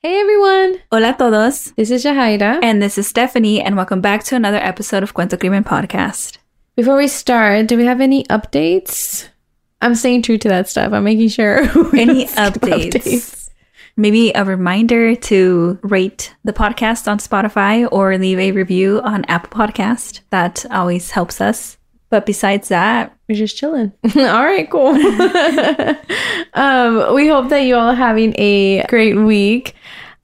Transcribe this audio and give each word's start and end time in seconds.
Hey 0.00 0.20
everyone! 0.20 0.80
Hola 0.92 1.16
todos. 1.18 1.72
This 1.74 1.90
is 1.90 2.04
Jahaira. 2.04 2.60
And 2.62 2.80
this 2.80 2.98
is 2.98 3.08
Stephanie, 3.08 3.60
and 3.60 3.74
welcome 3.74 4.00
back 4.00 4.22
to 4.24 4.36
another 4.36 4.58
episode 4.58 5.02
of 5.02 5.12
Cuento 5.12 5.36
Crimen 5.36 5.64
Podcast. 5.64 6.38
Before 6.76 6.96
we 6.96 7.08
start, 7.08 7.66
do 7.66 7.76
we 7.76 7.84
have 7.84 8.00
any 8.00 8.22
updates? 8.30 9.26
I'm 9.82 9.96
staying 9.96 10.22
true 10.22 10.38
to 10.38 10.48
that 10.50 10.68
stuff. 10.68 10.92
I'm 10.92 11.02
making 11.02 11.30
sure. 11.30 11.62
Any 11.98 12.26
updates? 12.26 12.92
updates? 12.92 13.50
Maybe 13.96 14.30
a 14.36 14.44
reminder 14.44 15.16
to 15.16 15.80
rate 15.82 16.32
the 16.44 16.52
podcast 16.52 17.10
on 17.10 17.18
Spotify 17.18 17.88
or 17.90 18.16
leave 18.18 18.38
a 18.38 18.52
review 18.52 19.00
on 19.02 19.24
Apple 19.24 19.50
Podcast. 19.50 20.20
That 20.30 20.64
always 20.70 21.10
helps 21.10 21.40
us. 21.40 21.76
But 22.10 22.26
besides 22.26 22.68
that, 22.68 23.16
we're 23.28 23.36
just 23.36 23.56
chilling. 23.56 23.92
all 24.16 24.44
right, 24.44 24.70
cool. 24.70 24.88
um, 26.54 27.14
we 27.14 27.28
hope 27.28 27.50
that 27.50 27.64
you 27.64 27.76
all 27.76 27.90
are 27.90 27.94
having 27.94 28.34
a 28.38 28.84
great 28.86 29.14
week. 29.14 29.74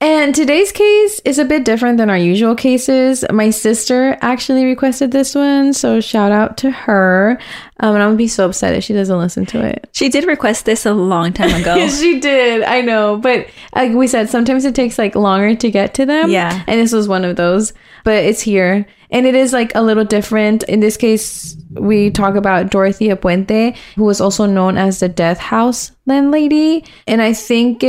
And 0.01 0.35
today's 0.35 0.73
case 0.73 1.21
is 1.23 1.39
a 1.39 1.45
bit 1.45 1.63
different 1.63 1.97
than 1.97 2.09
our 2.09 2.17
usual 2.17 2.53
cases. 2.53 3.23
My 3.31 3.49
sister 3.49 4.17
actually 4.21 4.65
requested 4.65 5.11
this 5.11 5.33
one, 5.33 5.73
so 5.73 6.01
shout 6.01 6.33
out 6.33 6.57
to 6.57 6.69
her. 6.69 7.39
Um, 7.79 7.95
and 7.95 8.03
I'm 8.03 8.09
gonna 8.09 8.17
be 8.17 8.27
so 8.27 8.47
upset 8.47 8.75
if 8.75 8.83
she 8.83 8.93
doesn't 8.93 9.17
listen 9.17 9.45
to 9.47 9.65
it. 9.65 9.89
She 9.93 10.09
did 10.09 10.25
request 10.25 10.65
this 10.65 10.85
a 10.85 10.93
long 10.93 11.31
time 11.31 11.59
ago. 11.59 11.87
she 11.87 12.19
did, 12.19 12.63
I 12.63 12.81
know, 12.81 13.17
but 13.17 13.47
like 13.73 13.93
we 13.93 14.07
said, 14.07 14.29
sometimes 14.29 14.65
it 14.65 14.75
takes 14.75 14.99
like 14.99 15.15
longer 15.15 15.55
to 15.55 15.71
get 15.71 15.93
to 15.95 16.05
them. 16.05 16.29
Yeah, 16.29 16.63
and 16.67 16.79
this 16.79 16.91
was 16.91 17.07
one 17.07 17.23
of 17.23 17.37
those, 17.37 17.71
but 18.03 18.23
it's 18.25 18.41
here, 18.41 18.85
and 19.15 19.25
it 19.25 19.33
is 19.33 19.53
like 19.53 19.71
a 19.75 19.81
little 19.81 20.03
different. 20.03 20.63
In 20.63 20.81
this 20.81 20.97
case, 20.97 21.55
we 21.71 22.11
talk 22.11 22.35
about 22.35 22.69
Dorothea 22.69 23.15
Puente, 23.15 23.73
who 23.95 24.03
was 24.03 24.19
also 24.19 24.45
known 24.45 24.77
as 24.77 24.99
the 24.99 25.07
Death 25.07 25.39
House 25.39 25.93
landlady. 26.05 26.83
And 27.07 27.21
I 27.21 27.31
think 27.31 27.81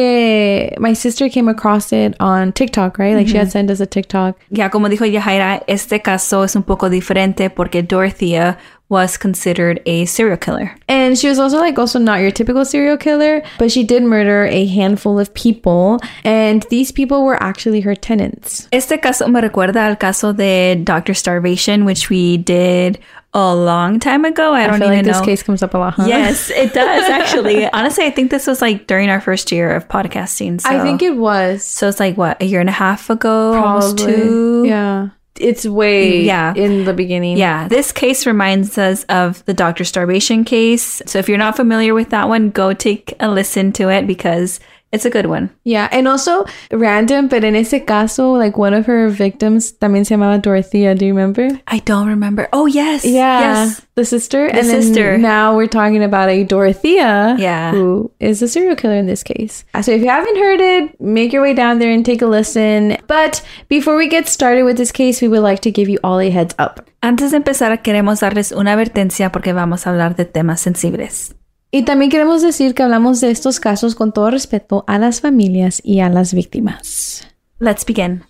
my 0.79 0.93
sister 0.93 1.29
came 1.29 1.49
across 1.49 1.93
it 1.93 2.15
on 2.21 2.53
TikTok, 2.53 3.01
right? 3.01 3.17
Like 3.17 3.27
mm-hmm. 3.27 3.33
she 3.33 3.39
had 3.39 3.51
sent 3.51 3.73
us 3.73 3.81
a 3.81 3.87
TikTok. 3.87 4.39
Ya, 4.51 4.69
como 4.69 4.89
dijo 4.89 5.05
Yahaira, 5.05 5.65
este 5.67 6.01
caso 6.01 6.45
es 6.45 6.55
un 6.55 6.63
poco 6.63 6.89
diferente 6.89 7.51
porque 7.51 7.83
Dorothea 7.83 8.57
was 8.89 9.17
considered 9.17 9.81
a 9.87 10.05
serial 10.05 10.37
killer. 10.37 10.75
And 10.89 11.19
she 11.19 11.29
was 11.29 11.39
also 11.39 11.59
like 11.59 11.79
also 11.79 11.99
not 11.99 12.21
your 12.21 12.31
typical 12.31 12.65
serial 12.65 12.97
killer, 12.97 13.43
but 13.59 13.73
she 13.73 13.83
did 13.83 14.03
murder 14.05 14.45
a 14.47 14.67
handful 14.67 15.19
of 15.19 15.35
people 15.35 15.99
and 16.25 16.65
these 16.71 16.93
people 16.93 17.25
were 17.25 17.41
actually 17.43 17.81
her 17.81 17.97
tenants. 17.97 18.69
Este 18.73 19.01
caso 19.01 19.29
me 19.29 19.41
recuerda 19.41 19.77
al 19.77 19.97
caso 19.97 20.33
de 20.33 20.77
Dr. 20.77 21.15
Starvation 21.15 21.85
which 21.85 22.11
we 22.11 22.37
did 22.37 23.01
a 23.35 23.55
long 23.55 23.99
time 23.99 24.25
ago. 24.25 24.53
I, 24.53 24.65
I 24.65 24.67
don't 24.69 24.79
feel 24.79 24.87
even 24.87 24.99
like 24.99 25.07
know. 25.07 25.13
this 25.13 25.21
case 25.21 25.43
comes 25.43 25.63
up 25.63 25.75
a 25.75 25.79
lot. 25.79 25.95
Huh? 25.95 26.05
Yes, 26.07 26.51
it 26.51 26.73
does 26.73 27.05
actually. 27.11 27.69
Honestly, 27.71 28.05
I 28.05 28.11
think 28.11 28.31
this 28.31 28.47
was 28.47 28.63
like 28.63 28.87
during 28.87 29.11
our 29.11 29.21
first 29.21 29.51
year 29.51 29.75
of 29.75 29.89
podcasting. 29.89 30.61
So. 30.61 30.71
I 30.71 30.81
think 30.81 31.03
it 31.03 31.17
was. 31.17 31.65
So 31.65 31.89
it's 31.89 32.01
like 32.01 32.17
what 32.17 32.41
a 32.41 32.47
year 32.47 32.61
and 32.61 32.69
a 32.69 32.73
half 32.73 33.11
ago, 33.11 33.53
Probably. 33.53 33.67
almost 33.67 33.99
two. 33.99 34.65
Yeah. 34.67 35.09
It's 35.41 35.67
way 35.67 36.23
yeah. 36.23 36.55
in 36.55 36.85
the 36.85 36.95
beginning. 36.95 37.37
Yeah. 37.37 37.69
This 37.69 37.93
case 37.93 38.27
reminds 38.27 38.79
us 38.79 39.05
of 39.05 39.45
the 39.47 39.55
Dr. 39.55 39.85
Starvation 39.85 40.45
case. 40.45 41.03
So 41.07 41.19
if 41.19 41.29
you're 41.29 41.39
not 41.39 41.57
familiar 41.57 41.95
with 41.95 42.11
that 42.11 42.29
one, 42.29 42.51
go 42.51 42.73
take 42.73 43.15
a 43.21 43.31
listen 43.31 43.73
to 43.75 43.89
it 43.91 44.07
because 44.07 44.61
it's 44.97 45.05
a 45.05 45.11
good 45.11 45.27
one. 45.27 45.51
Yeah, 45.63 45.89
and 45.93 46.09
also 46.09 46.47
random, 46.73 47.29
but 47.29 47.45
in 47.45 47.55
ese 47.55 47.79
caso, 47.87 48.33
like 48.33 48.57
one 48.57 48.75
of 48.75 48.87
her 48.87 49.09
victims 49.09 49.73
también 49.73 50.07
se 50.07 50.17
llamaba 50.17 50.41
Dorothea. 50.41 50.95
Do 50.95 51.05
you 51.05 51.13
remember? 51.13 51.49
I 51.69 51.81
don't 51.81 52.09
remember. 52.09 52.49
Oh 52.53 52.67
yes, 52.67 53.05
yeah, 53.05 53.67
yes. 53.67 53.83
the 53.95 54.05
sister. 54.05 54.49
The 54.49 54.59
and 54.59 54.67
sister. 54.67 55.19
now 55.19 55.55
we're 55.55 55.69
talking 55.69 56.03
about 56.03 56.31
a 56.31 56.45
Dorothea, 56.45 57.37
yeah, 57.39 57.71
who 57.73 58.11
is 58.19 58.43
a 58.43 58.49
serial 58.49 58.75
killer 58.75 58.97
in 58.97 59.07
this 59.07 59.23
case. 59.23 59.65
Uh, 59.75 59.83
so 59.83 59.93
if 59.93 60.01
you 60.01 60.09
haven't 60.09 60.37
heard 60.37 60.61
it, 60.61 61.01
make 61.01 61.33
your 61.33 61.43
way 61.43 61.55
down 61.55 61.79
there 61.79 61.93
and 61.93 62.05
take 62.05 62.23
a 62.23 62.27
listen. 62.27 62.97
But 63.07 63.45
before 63.69 63.97
we 63.97 64.09
get 64.09 64.29
started 64.29 64.65
with 64.65 64.79
this 64.79 64.91
case, 64.91 65.21
we 65.21 65.29
would 65.29 65.45
like 65.45 65.61
to 65.61 65.71
give 65.71 65.89
you 65.89 65.99
all 66.03 66.19
a 66.19 66.31
heads 66.31 66.55
up. 66.59 66.89
Antes 67.03 67.31
de 67.31 67.37
empezar, 67.37 67.83
queremos 67.83 68.21
darles 68.21 68.51
una 68.51 68.73
advertencia 68.73 69.31
porque 69.31 69.53
vamos 69.53 69.87
a 69.87 69.91
hablar 69.91 70.17
de 70.17 70.25
temas 70.25 70.61
sensibles. 70.61 71.37
Y 71.71 71.83
también 71.83 72.11
queremos 72.11 72.43
decir 72.43 72.75
que 72.75 72.83
hablamos 72.83 73.21
de 73.21 73.31
estos 73.31 73.59
casos 73.61 73.95
con 73.95 74.13
todo 74.13 74.31
respeto 74.31 74.85
a 74.87 74.99
las 74.99 75.21
familias 75.21 75.81
y 75.85 76.01
a 76.01 76.09
las 76.09 76.33
víctimas. 76.33 77.27
Let's 77.59 77.85
begin. 77.85 78.23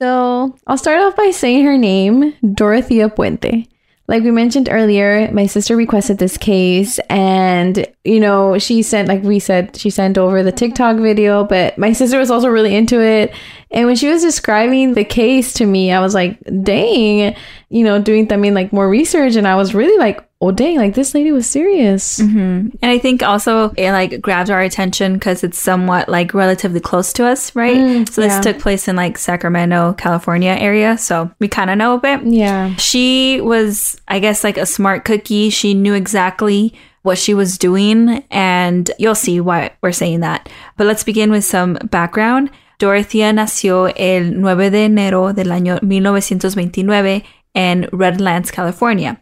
So, 0.00 0.54
I'll 0.66 0.78
start 0.78 1.00
off 1.00 1.16
by 1.16 1.32
saying 1.32 1.66
her 1.66 1.76
name, 1.76 2.34
Dorothea 2.40 3.08
Puente. 3.08 3.68
Like 4.08 4.22
we 4.22 4.30
mentioned 4.30 4.70
earlier, 4.70 5.30
my 5.32 5.44
sister 5.44 5.76
requested 5.76 6.16
this 6.16 6.38
case 6.38 6.98
and 7.10 7.86
you 8.04 8.18
know, 8.18 8.58
she 8.58 8.82
sent 8.82 9.06
like 9.06 9.22
we 9.22 9.38
said 9.38 9.76
she 9.76 9.90
sent 9.90 10.16
over 10.16 10.42
the 10.42 10.50
TikTok 10.50 10.96
video, 10.96 11.44
but 11.44 11.76
my 11.76 11.92
sister 11.92 12.18
was 12.18 12.30
also 12.30 12.48
really 12.48 12.74
into 12.74 13.00
it. 13.02 13.34
And 13.70 13.86
when 13.86 13.96
she 13.96 14.08
was 14.08 14.22
describing 14.22 14.94
the 14.94 15.04
case 15.04 15.52
to 15.54 15.66
me, 15.66 15.92
I 15.92 16.00
was 16.00 16.14
like, 16.14 16.40
"Dang." 16.62 17.36
You 17.68 17.84
know, 17.84 18.00
doing 18.00 18.32
I 18.32 18.36
mean 18.36 18.54
like 18.54 18.72
more 18.72 18.88
research 18.88 19.36
and 19.36 19.46
I 19.46 19.56
was 19.56 19.74
really 19.74 19.98
like, 19.98 20.27
"Oh, 20.40 20.52
dang, 20.52 20.76
like 20.76 20.94
this 20.94 21.14
lady 21.14 21.32
was 21.32 21.46
serious." 21.46 22.18
Mm-hmm. 22.18 22.76
And 22.80 22.90
I 22.90 22.98
think 22.98 23.22
also 23.22 23.70
it 23.76 23.92
like 23.92 24.20
grabbed 24.20 24.50
our 24.50 24.60
attention 24.60 25.18
cuz 25.18 25.42
it's 25.42 25.58
somewhat 25.58 26.08
like 26.08 26.34
relatively 26.34 26.80
close 26.80 27.12
to 27.14 27.26
us, 27.26 27.54
right? 27.56 27.76
Mm, 27.76 28.08
so 28.08 28.20
this 28.20 28.34
yeah. 28.34 28.40
took 28.40 28.58
place 28.58 28.88
in 28.88 28.96
like 28.96 29.18
Sacramento, 29.18 29.94
California 29.94 30.56
area, 30.58 30.96
so 30.98 31.30
we 31.40 31.48
kind 31.48 31.70
of 31.70 31.78
know 31.78 31.94
a 31.94 32.00
bit. 32.00 32.20
Yeah. 32.24 32.74
She 32.76 33.40
was 33.40 34.00
I 34.08 34.18
guess 34.18 34.44
like 34.44 34.58
a 34.58 34.66
smart 34.66 35.04
cookie. 35.04 35.50
She 35.50 35.74
knew 35.74 35.94
exactly 35.94 36.74
what 37.02 37.18
she 37.18 37.34
was 37.34 37.58
doing, 37.58 38.22
and 38.30 38.90
you'll 38.98 39.14
see 39.14 39.40
why 39.40 39.70
we're 39.82 39.92
saying 39.92 40.20
that. 40.20 40.48
But 40.76 40.86
let's 40.86 41.04
begin 41.04 41.30
with 41.30 41.44
some 41.44 41.78
background. 41.90 42.50
Dorothea 42.78 43.32
nació 43.32 43.92
el 43.96 44.40
9 44.40 44.70
de 44.70 44.84
enero 44.84 45.34
del 45.34 45.50
año 45.50 45.80
1929 45.82 47.24
en 47.54 47.88
Redlands, 47.92 48.52
California. 48.52 49.20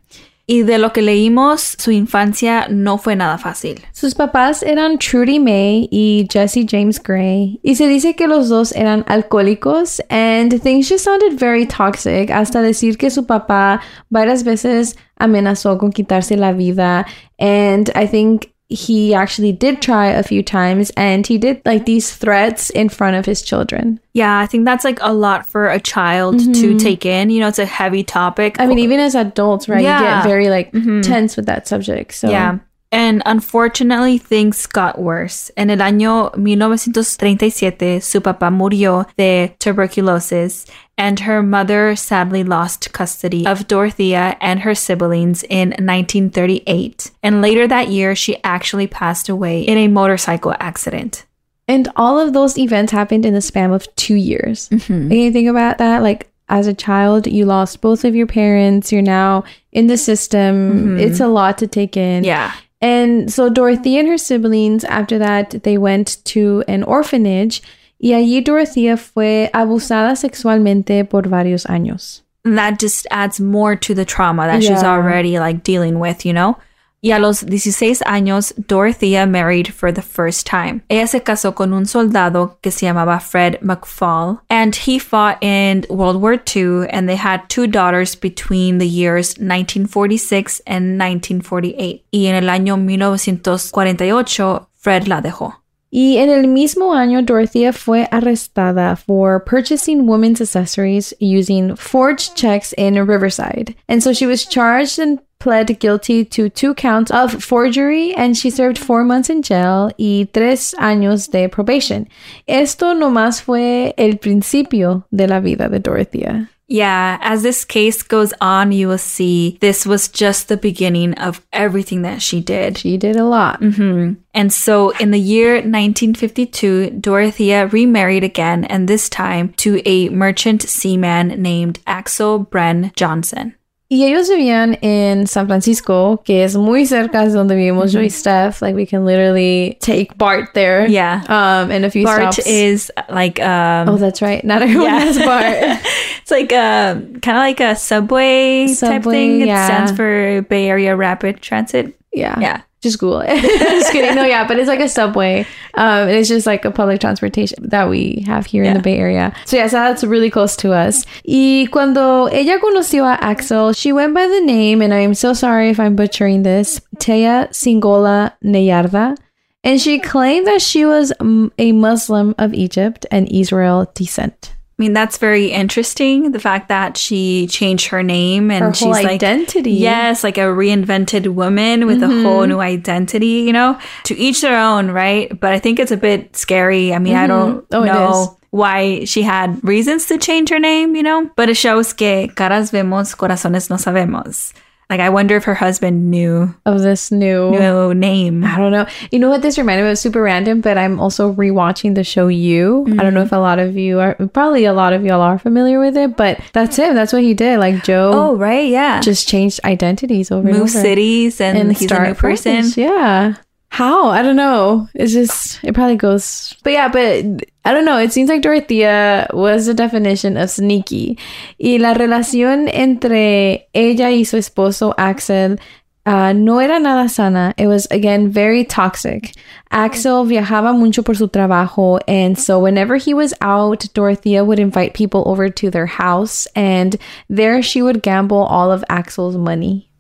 Y 0.48 0.62
de 0.62 0.78
lo 0.78 0.92
que 0.92 1.02
leímos, 1.02 1.74
su 1.76 1.90
infancia 1.90 2.68
no 2.70 2.98
fue 2.98 3.16
nada 3.16 3.36
fácil. 3.36 3.84
Sus 3.92 4.14
papás 4.14 4.62
eran 4.62 4.98
Trudy 4.98 5.40
May 5.40 5.88
y 5.90 6.28
Jesse 6.30 6.64
James 6.68 7.02
Gray. 7.02 7.58
Y 7.64 7.74
se 7.74 7.88
dice 7.88 8.14
que 8.14 8.28
los 8.28 8.48
dos 8.48 8.70
eran 8.70 9.04
alcohólicos 9.08 10.00
and 10.08 10.62
things 10.62 10.88
just 10.88 11.04
sounded 11.04 11.36
very 11.36 11.66
toxic 11.66 12.30
hasta 12.30 12.62
decir 12.62 12.96
que 12.96 13.10
su 13.10 13.26
papá 13.26 13.80
varias 14.08 14.44
veces 14.44 14.96
amenazó 15.16 15.78
con 15.78 15.90
quitarse 15.90 16.36
la 16.36 16.52
vida. 16.52 17.06
And 17.38 17.90
I 17.96 18.06
think 18.06 18.55
he 18.68 19.14
actually 19.14 19.52
did 19.52 19.80
try 19.80 20.06
a 20.06 20.22
few 20.22 20.42
times 20.42 20.90
and 20.96 21.26
he 21.26 21.38
did 21.38 21.62
like 21.64 21.86
these 21.86 22.14
threats 22.14 22.70
in 22.70 22.88
front 22.88 23.16
of 23.16 23.24
his 23.24 23.42
children. 23.42 24.00
Yeah, 24.12 24.38
I 24.40 24.46
think 24.46 24.64
that's 24.64 24.84
like 24.84 24.98
a 25.02 25.12
lot 25.12 25.46
for 25.46 25.68
a 25.68 25.78
child 25.78 26.36
mm-hmm. 26.36 26.52
to 26.52 26.78
take 26.78 27.06
in. 27.06 27.30
You 27.30 27.40
know, 27.40 27.48
it's 27.48 27.60
a 27.60 27.66
heavy 27.66 28.02
topic. 28.02 28.56
I 28.58 28.66
mean, 28.66 28.80
even 28.80 28.98
as 28.98 29.14
adults, 29.14 29.68
right? 29.68 29.82
Yeah. 29.82 30.00
You 30.00 30.04
get 30.04 30.24
very 30.24 30.48
like 30.48 30.72
mm-hmm. 30.72 31.02
tense 31.02 31.36
with 31.36 31.46
that 31.46 31.68
subject. 31.68 32.14
So 32.14 32.28
Yeah. 32.28 32.58
And 32.92 33.22
unfortunately, 33.26 34.18
things 34.18 34.66
got 34.66 34.98
worse. 34.98 35.50
En 35.56 35.70
el 35.70 35.78
año 35.78 36.30
1937, 36.36 38.00
su 38.00 38.20
papá 38.20 38.50
murió 38.50 39.06
de 39.18 39.56
tuberculosis, 39.58 40.66
and 40.98 41.20
her 41.20 41.42
mother 41.42 41.94
sadly 41.94 42.42
lost 42.42 42.92
custody 42.92 43.46
of 43.46 43.68
Dorothea 43.68 44.36
and 44.40 44.60
her 44.60 44.74
siblings 44.74 45.42
in 45.42 45.70
1938. 45.70 47.10
And 47.22 47.42
later 47.42 47.66
that 47.66 47.88
year, 47.88 48.14
she 48.14 48.42
actually 48.42 48.86
passed 48.86 49.28
away 49.28 49.62
in 49.62 49.76
a 49.76 49.88
motorcycle 49.88 50.54
accident. 50.58 51.26
And 51.68 51.88
all 51.96 52.18
of 52.18 52.32
those 52.32 52.56
events 52.56 52.92
happened 52.92 53.26
in 53.26 53.34
the 53.34 53.40
span 53.40 53.72
of 53.72 53.94
two 53.96 54.14
years. 54.14 54.68
Mm-hmm. 54.68 55.12
you 55.12 55.32
think 55.32 55.48
about 55.48 55.78
that? 55.78 56.02
Like, 56.02 56.30
as 56.48 56.68
a 56.68 56.74
child, 56.74 57.26
you 57.26 57.44
lost 57.44 57.80
both 57.80 58.04
of 58.04 58.14
your 58.14 58.28
parents. 58.28 58.92
You're 58.92 59.02
now 59.02 59.44
in 59.72 59.88
the 59.88 59.96
system. 59.96 60.72
Mm-hmm. 60.72 61.00
It's 61.00 61.20
a 61.20 61.26
lot 61.26 61.58
to 61.58 61.66
take 61.66 61.96
in. 61.96 62.22
Yeah. 62.22 62.54
And 62.80 63.32
so 63.32 63.48
Dorothy 63.48 63.98
and 63.98 64.06
her 64.06 64.18
siblings, 64.18 64.84
after 64.84 65.18
that, 65.18 65.62
they 65.64 65.76
went 65.76 66.24
to 66.26 66.62
an 66.68 66.82
orphanage 66.84 67.62
y 67.98 68.12
allí 68.12 68.40
Dorothea 68.40 68.96
fue 68.96 69.50
abusada 69.52 70.16
sexualmente 70.16 71.04
por 71.04 71.28
varios 71.28 71.66
años. 71.66 72.24
That 72.44 72.78
just 72.78 73.06
adds 73.10 73.40
more 73.40 73.76
to 73.76 73.94
the 73.94 74.04
trauma 74.04 74.46
that 74.46 74.62
yeah. 74.62 74.70
she's 74.70 74.84
already 74.84 75.38
like 75.38 75.64
dealing 75.64 75.98
with, 75.98 76.24
you 76.24 76.32
know? 76.32 76.58
Y 77.02 77.12
a 77.12 77.18
los 77.18 77.38
16 77.38 78.02
años, 78.06 78.52
Dorothea 78.56 79.26
married 79.26 79.72
for 79.72 79.92
the 79.92 80.02
first 80.02 80.46
time. 80.46 80.82
Ella 80.88 81.06
se 81.06 81.20
casó 81.20 81.54
con 81.54 81.72
un 81.72 81.86
soldado 81.86 82.58
que 82.62 82.72
se 82.72 82.86
llamaba 82.86 83.20
Fred 83.20 83.60
McFall, 83.60 84.40
and 84.48 84.74
he 84.74 84.98
fought 84.98 85.38
in 85.40 85.84
World 85.88 86.20
War 86.20 86.34
II, 86.34 86.88
and 86.90 87.08
they 87.08 87.16
had 87.16 87.48
two 87.48 87.66
daughters 87.66 88.16
between 88.16 88.78
the 88.78 88.88
years 88.88 89.36
1946 89.38 90.60
and 90.66 90.98
1948. 90.98 92.04
Y 92.10 92.26
en 92.26 92.34
el 92.34 92.48
año 92.48 92.76
1948, 92.76 94.68
Fred 94.74 95.06
la 95.06 95.20
dejó. 95.20 95.62
Y 95.96 96.18
en 96.18 96.28
el 96.28 96.46
mismo 96.46 96.92
año, 96.92 97.22
Dorothea 97.22 97.72
fue 97.72 98.06
arrestada 98.12 98.98
for 98.98 99.40
purchasing 99.40 100.06
women's 100.06 100.42
accessories 100.42 101.14
using 101.20 101.74
forged 101.74 102.36
checks 102.36 102.74
in 102.76 102.96
Riverside. 102.96 103.74
And 103.88 104.02
so 104.02 104.12
she 104.12 104.26
was 104.26 104.44
charged 104.44 104.98
and 104.98 105.20
pled 105.38 105.78
guilty 105.80 106.22
to 106.26 106.50
two 106.50 106.74
counts 106.74 107.10
of 107.10 107.42
forgery 107.42 108.14
and 108.14 108.36
she 108.36 108.50
served 108.50 108.76
four 108.76 109.04
months 109.04 109.30
in 109.30 109.40
jail 109.40 109.90
y 109.98 110.28
tres 110.34 110.74
años 110.78 111.30
de 111.30 111.48
probation. 111.48 112.10
Esto 112.46 112.92
nomás 112.92 113.40
fue 113.40 113.94
el 113.96 114.18
principio 114.18 115.06
de 115.10 115.26
la 115.26 115.40
vida 115.40 115.70
de 115.70 115.78
Dorothea. 115.78 116.50
Yeah, 116.68 117.18
as 117.20 117.42
this 117.42 117.64
case 117.64 118.02
goes 118.02 118.34
on, 118.40 118.72
you 118.72 118.88
will 118.88 118.98
see 118.98 119.58
this 119.60 119.86
was 119.86 120.08
just 120.08 120.48
the 120.48 120.56
beginning 120.56 121.14
of 121.14 121.44
everything 121.52 122.02
that 122.02 122.22
she 122.22 122.40
did. 122.40 122.78
She 122.78 122.96
did 122.96 123.16
a 123.16 123.24
lot. 123.24 123.60
hmm 123.60 124.14
And 124.34 124.52
so 124.52 124.90
in 124.98 125.12
the 125.12 125.20
year 125.20 125.54
1952, 125.54 126.90
Dorothea 127.00 127.68
remarried 127.68 128.24
again, 128.24 128.64
and 128.64 128.88
this 128.88 129.08
time 129.08 129.52
to 129.58 129.80
a 129.86 130.08
merchant 130.08 130.62
seaman 130.62 131.28
named 131.40 131.78
Axel 131.86 132.44
Bren 132.44 132.94
Johnson. 132.96 133.54
Y 133.88 134.04
ellos 134.04 134.28
vivían 134.28 134.78
en 134.82 135.28
San 135.28 135.46
Francisco, 135.46 136.20
que 136.24 136.42
es 136.42 136.56
muy 136.56 136.86
cerca 136.86 137.24
de 137.24 137.30
donde 137.30 137.54
vivimos 137.54 137.92
yo 137.92 138.00
y 138.00 138.10
Steph. 138.10 138.60
Like, 138.60 138.74
we 138.74 138.84
can 138.84 139.04
literally 139.04 139.78
take 139.80 140.16
BART 140.18 140.54
there. 140.54 140.88
Yeah. 140.88 141.22
Um, 141.28 141.70
and 141.70 141.84
a 141.84 141.90
few 141.90 142.02
BART 142.04 142.34
stops. 142.34 142.46
is 142.48 142.90
like 143.08 143.38
um 143.40 143.88
Oh, 143.88 143.96
that's 143.96 144.20
right. 144.20 144.44
Not 144.44 144.62
everyone 144.62 144.86
Yeah. 144.88 144.98
has 144.98 145.18
BART. 145.18 145.80
it's 146.20 146.30
like 146.32 146.50
a 146.50 147.00
kind 147.22 147.36
of 147.38 147.42
like 147.42 147.60
a 147.60 147.76
subway, 147.76 148.66
type 148.66 149.02
Subway, 149.04 149.12
thing. 149.14 149.40
It 149.42 149.46
yeah. 149.46 149.66
stands 149.66 149.92
for 149.92 150.42
Bay 150.48 150.68
Area 150.68 150.96
Rapid 150.96 151.40
Transit. 151.40 151.96
yeah. 152.12 152.36
Yeah. 152.40 152.62
Just 152.86 153.00
Google 153.00 153.20
it. 153.20 153.42
just 153.42 153.90
kidding. 153.90 154.14
No, 154.14 154.24
yeah, 154.24 154.46
but 154.46 154.58
it's 154.58 154.68
like 154.68 154.78
a 154.78 154.88
subway. 154.88 155.44
Um, 155.74 156.08
it's 156.08 156.28
just 156.28 156.46
like 156.46 156.64
a 156.64 156.70
public 156.70 157.00
transportation 157.00 157.58
that 157.68 157.88
we 157.88 158.22
have 158.26 158.46
here 158.46 158.62
in 158.62 158.74
the 158.74 158.80
Bay 158.80 158.96
Area. 158.96 159.34
So 159.44 159.56
yeah, 159.56 159.66
so 159.66 159.76
that's 159.76 160.04
really 160.04 160.30
close 160.30 160.54
to 160.58 160.72
us. 160.72 161.04
Y 161.26 161.66
cuando 161.72 162.26
ella 162.26 162.60
conoció 162.60 163.04
a 163.04 163.18
Axel, 163.20 163.72
she 163.72 163.92
went 163.92 164.14
by 164.14 164.28
the 164.28 164.40
name, 164.40 164.82
and 164.82 164.94
I'm 164.94 165.14
so 165.14 165.32
sorry 165.32 165.68
if 165.70 165.80
I'm 165.80 165.96
butchering 165.96 166.44
this, 166.44 166.80
Teya 166.98 167.48
Singola 167.50 168.32
Neyarda. 168.44 169.16
And 169.64 169.80
she 169.80 169.98
claimed 169.98 170.46
that 170.46 170.62
she 170.62 170.84
was 170.84 171.12
a 171.58 171.72
Muslim 171.72 172.36
of 172.38 172.54
Egypt 172.54 173.04
and 173.10 173.28
Israel 173.32 173.90
descent. 173.94 174.55
I 174.78 174.82
mean, 174.82 174.92
that's 174.92 175.16
very 175.16 175.46
interesting. 175.52 176.32
The 176.32 176.38
fact 176.38 176.68
that 176.68 176.98
she 176.98 177.46
changed 177.46 177.86
her 177.86 178.02
name 178.02 178.50
and 178.50 178.62
Her 178.62 178.74
she's 178.74 178.88
like, 178.88 179.06
identity. 179.06 179.70
yes, 179.72 180.22
like 180.22 180.36
a 180.36 180.42
reinvented 180.52 181.28
woman 181.28 181.86
with 181.86 182.02
a 182.02 182.08
whole 182.08 182.42
Mm-hmm. 182.42 182.48
new 182.50 182.60
identity, 182.60 183.40
you 183.48 183.54
know, 183.54 183.78
to 184.04 184.14
each 184.18 184.42
their 184.42 184.58
own, 184.60 184.90
right? 184.90 185.32
But 185.40 185.54
I 185.54 185.58
think 185.60 185.78
it's 185.78 185.92
a 185.92 185.96
bit 185.96 186.36
scary. 186.36 186.92
I 186.92 186.98
mean, 186.98 187.16
I 187.16 187.26
don't 187.26 187.64
Oh, 187.72 187.84
know 187.84 188.36
why 188.50 189.04
she 189.06 189.22
had 189.22 189.64
reasons 189.64 190.06
to 190.08 190.18
change 190.18 190.50
her 190.50 190.58
name, 190.60 190.94
you 190.94 191.02
know, 191.02 191.30
but 191.36 191.48
it 191.48 191.56
shows 191.56 191.94
que 191.94 192.28
caras 192.28 192.70
vemos, 192.70 193.14
corazones 193.14 193.70
no 193.70 193.76
sabemos. 193.76 194.52
Like, 194.88 195.00
I 195.00 195.08
wonder 195.08 195.34
if 195.36 195.44
her 195.44 195.54
husband 195.54 196.12
knew, 196.12 196.54
Of 196.64 196.80
this 196.80 197.10
new. 197.10 197.50
knew 197.50 197.92
name. 197.92 198.44
I 198.44 198.56
don't 198.56 198.70
know. 198.70 198.86
You 199.10 199.18
know 199.18 199.28
what 199.28 199.42
this 199.42 199.58
reminded 199.58 199.82
me 199.84 199.90
of? 199.90 199.98
Super 199.98 200.22
random, 200.22 200.60
but 200.60 200.78
I'm 200.78 201.00
also 201.00 201.32
rewatching 201.32 201.96
the 201.96 202.04
show 202.04 202.28
You. 202.28 202.86
I 202.98 203.02
don't 203.02 203.12
know 203.12 203.22
if 203.22 203.30
mm. 203.30 203.36
a 203.36 203.40
lot 203.40 203.58
of 203.58 203.76
you 203.76 203.98
are, 203.98 204.14
probably 204.32 204.64
a 204.64 204.72
lot 204.72 204.92
of 204.92 205.04
y'all 205.04 205.20
are 205.22 205.38
familiar 205.40 205.80
with 205.80 205.96
it, 205.96 206.16
but 206.16 206.40
that's 206.52 206.76
him. 206.76 206.94
That's 206.94 207.12
what 207.12 207.22
he 207.22 207.34
did. 207.34 207.58
Like 207.58 207.82
Joe 207.82 208.12
Oh, 208.14 208.36
right. 208.36 208.68
Yeah. 208.68 209.00
just 209.00 209.26
changed 209.26 209.58
identities 209.64 210.30
over 210.30 210.46
and 210.48 210.56
move 210.56 210.68
over. 210.68 210.80
cities 210.80 211.40
and, 211.40 211.58
and 211.58 211.76
he's 211.76 211.88
start 211.88 212.04
a 212.04 212.08
new 212.10 212.14
person. 212.14 212.64
Yeah. 212.76 213.34
How? 213.76 214.08
I 214.08 214.22
don't 214.22 214.36
know. 214.36 214.88
It's 214.94 215.12
just, 215.12 215.62
it 215.62 215.74
probably 215.74 215.96
goes, 215.96 216.56
but 216.64 216.72
yeah, 216.72 216.88
but 216.88 217.44
I 217.66 217.74
don't 217.74 217.84
know. 217.84 217.98
It 217.98 218.10
seems 218.10 218.30
like 218.30 218.40
Dorothea 218.40 219.28
was 219.34 219.66
the 219.66 219.74
definition 219.74 220.38
of 220.38 220.48
sneaky. 220.48 221.18
Y 221.60 221.76
la 221.78 221.92
relación 221.92 222.70
entre 222.72 223.68
ella 223.74 224.08
y 224.08 224.22
su 224.22 224.38
esposo 224.38 224.94
Axel 224.96 225.58
uh, 226.06 226.32
no 226.32 226.58
era 226.58 226.80
nada 226.80 227.06
sana. 227.10 227.52
It 227.58 227.66
was, 227.66 227.86
again, 227.90 228.30
very 228.30 228.64
toxic. 228.64 229.34
Axel 229.70 230.24
viajaba 230.24 230.74
mucho 230.74 231.02
por 231.02 231.14
su 231.14 231.28
trabajo, 231.28 232.00
and 232.08 232.38
so 232.38 232.58
whenever 232.58 232.96
he 232.96 233.12
was 233.12 233.34
out, 233.42 233.86
Dorothea 233.92 234.42
would 234.42 234.58
invite 234.58 234.94
people 234.94 235.22
over 235.26 235.50
to 235.50 235.70
their 235.70 235.84
house, 235.84 236.46
and 236.56 236.96
there 237.28 237.60
she 237.60 237.82
would 237.82 238.02
gamble 238.02 238.38
all 238.44 238.72
of 238.72 238.82
Axel's 238.88 239.36
money. 239.36 239.90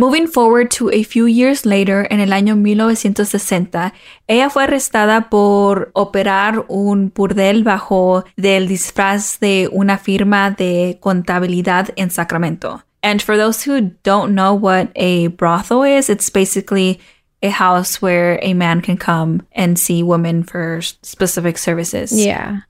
Moving 0.00 0.28
forward 0.28 0.70
to 0.78 0.88
a 0.88 1.02
few 1.02 1.26
years 1.26 1.66
later, 1.66 2.06
en 2.10 2.20
el 2.20 2.32
año 2.32 2.56
1960, 2.56 3.92
ella 4.28 4.48
fue 4.48 4.64
arrestada 4.64 5.28
por 5.28 5.90
operar 5.92 6.64
un 6.68 7.12
burdel 7.14 7.64
bajo 7.64 8.24
del 8.34 8.66
disfraz 8.66 9.38
de 9.40 9.68
una 9.70 9.98
firma 9.98 10.52
de 10.52 10.96
contabilidad 11.02 11.90
en 11.96 12.08
Sacramento. 12.08 12.82
And 13.02 13.20
for 13.20 13.36
those 13.36 13.62
who 13.62 13.90
don't 14.02 14.34
know 14.34 14.54
what 14.54 14.90
a 14.96 15.26
brothel 15.36 15.82
is, 15.82 16.08
it's 16.08 16.30
basically 16.30 16.98
a 17.42 17.50
house 17.50 18.00
where 18.00 18.38
a 18.42 18.54
man 18.54 18.80
can 18.80 18.96
come 18.96 19.42
and 19.52 19.78
see 19.78 20.02
women 20.02 20.44
for 20.44 20.80
specific 20.80 21.58
services. 21.58 22.10
Yeah. 22.10 22.60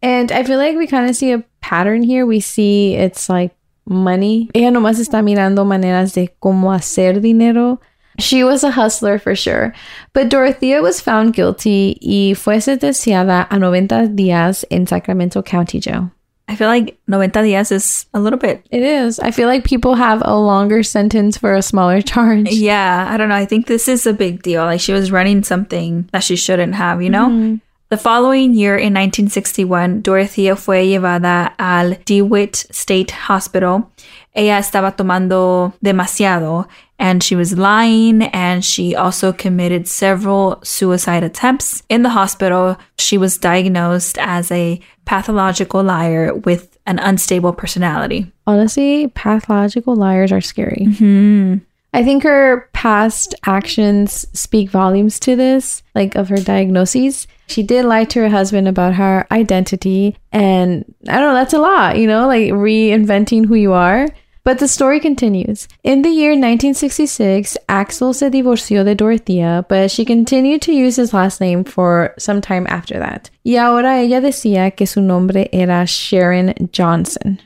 And 0.00 0.32
I 0.32 0.42
feel 0.42 0.56
like 0.56 0.74
we 0.78 0.86
kind 0.86 1.10
of 1.10 1.16
see 1.16 1.32
a 1.32 1.44
pattern 1.60 2.02
here. 2.02 2.24
We 2.24 2.40
see 2.40 2.94
it's 2.94 3.28
like 3.28 3.54
money. 3.88 4.48
Ella 4.52 4.70
nomás 4.70 4.98
está 4.98 5.22
mirando 5.22 5.64
maneras 5.64 6.14
de 6.14 6.34
cómo 6.38 6.72
hacer 6.72 7.20
dinero. 7.20 7.80
She 8.18 8.42
was 8.42 8.64
a 8.64 8.72
hustler 8.72 9.18
for 9.18 9.36
sure. 9.36 9.72
But 10.12 10.28
Dorothea 10.28 10.82
was 10.82 11.00
found 11.00 11.34
guilty 11.34 11.98
y 12.00 12.34
fue 12.34 12.60
sentenciada 12.60 13.46
a 13.48 13.58
90 13.58 14.08
días 14.08 14.66
en 14.70 14.86
Sacramento 14.86 15.42
County 15.42 15.80
Jail. 15.80 16.10
I 16.48 16.56
feel 16.56 16.68
like 16.68 16.98
90 17.06 17.42
días 17.42 17.70
is 17.70 18.06
a 18.14 18.18
little 18.18 18.38
bit 18.38 18.64
It 18.70 18.82
is. 18.82 19.20
I 19.20 19.30
feel 19.30 19.48
like 19.48 19.64
people 19.64 19.96
have 19.96 20.22
a 20.24 20.34
longer 20.34 20.82
sentence 20.82 21.36
for 21.36 21.54
a 21.54 21.62
smaller 21.62 22.00
charge. 22.00 22.50
Yeah, 22.50 23.06
I 23.08 23.18
don't 23.18 23.28
know. 23.28 23.34
I 23.34 23.44
think 23.44 23.66
this 23.66 23.86
is 23.86 24.06
a 24.06 24.14
big 24.14 24.42
deal. 24.42 24.64
Like 24.64 24.80
she 24.80 24.92
was 24.92 25.12
running 25.12 25.44
something 25.44 26.08
that 26.12 26.24
she 26.24 26.36
shouldn't 26.36 26.74
have, 26.74 27.02
you 27.02 27.10
know? 27.10 27.28
Mm-hmm. 27.28 27.56
The 27.90 27.96
following 27.96 28.52
year, 28.52 28.76
in 28.76 28.92
1961, 28.92 30.02
Dorothea 30.02 30.56
fue 30.56 30.84
llevada 30.84 31.54
al 31.58 31.94
DeWitt 32.04 32.66
State 32.70 33.10
Hospital. 33.12 33.90
Ella 34.34 34.58
estaba 34.58 34.94
tomando 34.94 35.72
demasiado 35.82 36.68
and 36.98 37.22
she 37.22 37.34
was 37.34 37.56
lying 37.56 38.24
and 38.24 38.62
she 38.62 38.94
also 38.94 39.32
committed 39.32 39.88
several 39.88 40.60
suicide 40.62 41.24
attempts. 41.24 41.82
In 41.88 42.02
the 42.02 42.10
hospital, 42.10 42.76
she 42.98 43.16
was 43.16 43.38
diagnosed 43.38 44.18
as 44.18 44.52
a 44.52 44.80
pathological 45.06 45.82
liar 45.82 46.34
with 46.34 46.78
an 46.84 46.98
unstable 46.98 47.54
personality. 47.54 48.30
Honestly, 48.46 49.08
pathological 49.14 49.96
liars 49.96 50.30
are 50.30 50.42
scary. 50.42 50.84
Mm-hmm. 50.90 51.64
I 51.94 52.04
think 52.04 52.22
her 52.24 52.68
past 52.74 53.34
actions 53.46 54.26
speak 54.38 54.68
volumes 54.68 55.18
to 55.20 55.36
this, 55.36 55.82
like 55.94 56.16
of 56.16 56.28
her 56.28 56.36
diagnoses. 56.36 57.26
She 57.48 57.62
did 57.62 57.84
lie 57.84 58.04
to 58.04 58.20
her 58.20 58.28
husband 58.28 58.68
about 58.68 58.94
her 58.94 59.26
identity. 59.30 60.16
And 60.32 60.84
I 61.08 61.18
don't 61.18 61.30
know, 61.30 61.34
that's 61.34 61.54
a 61.54 61.58
lot, 61.58 61.98
you 61.98 62.06
know, 62.06 62.26
like 62.26 62.52
reinventing 62.52 63.46
who 63.46 63.54
you 63.54 63.72
are. 63.72 64.06
But 64.44 64.60
the 64.60 64.68
story 64.68 64.98
continues. 64.98 65.68
In 65.82 66.00
the 66.00 66.08
year 66.08 66.30
1966, 66.30 67.58
Axel 67.68 68.14
se 68.14 68.30
divorció 68.30 68.82
de 68.82 68.94
Dorothea, 68.94 69.66
but 69.68 69.90
she 69.90 70.06
continued 70.06 70.62
to 70.62 70.72
use 70.72 70.96
his 70.96 71.12
last 71.12 71.40
name 71.40 71.64
for 71.64 72.14
some 72.18 72.40
time 72.40 72.66
after 72.66 72.98
that. 72.98 73.28
Y 73.44 73.56
ahora 73.56 74.00
ella 74.00 74.22
decía 74.22 74.74
que 74.74 74.86
su 74.86 75.02
nombre 75.02 75.50
era 75.52 75.84
Sharon 75.86 76.54
Johnson. 76.72 77.38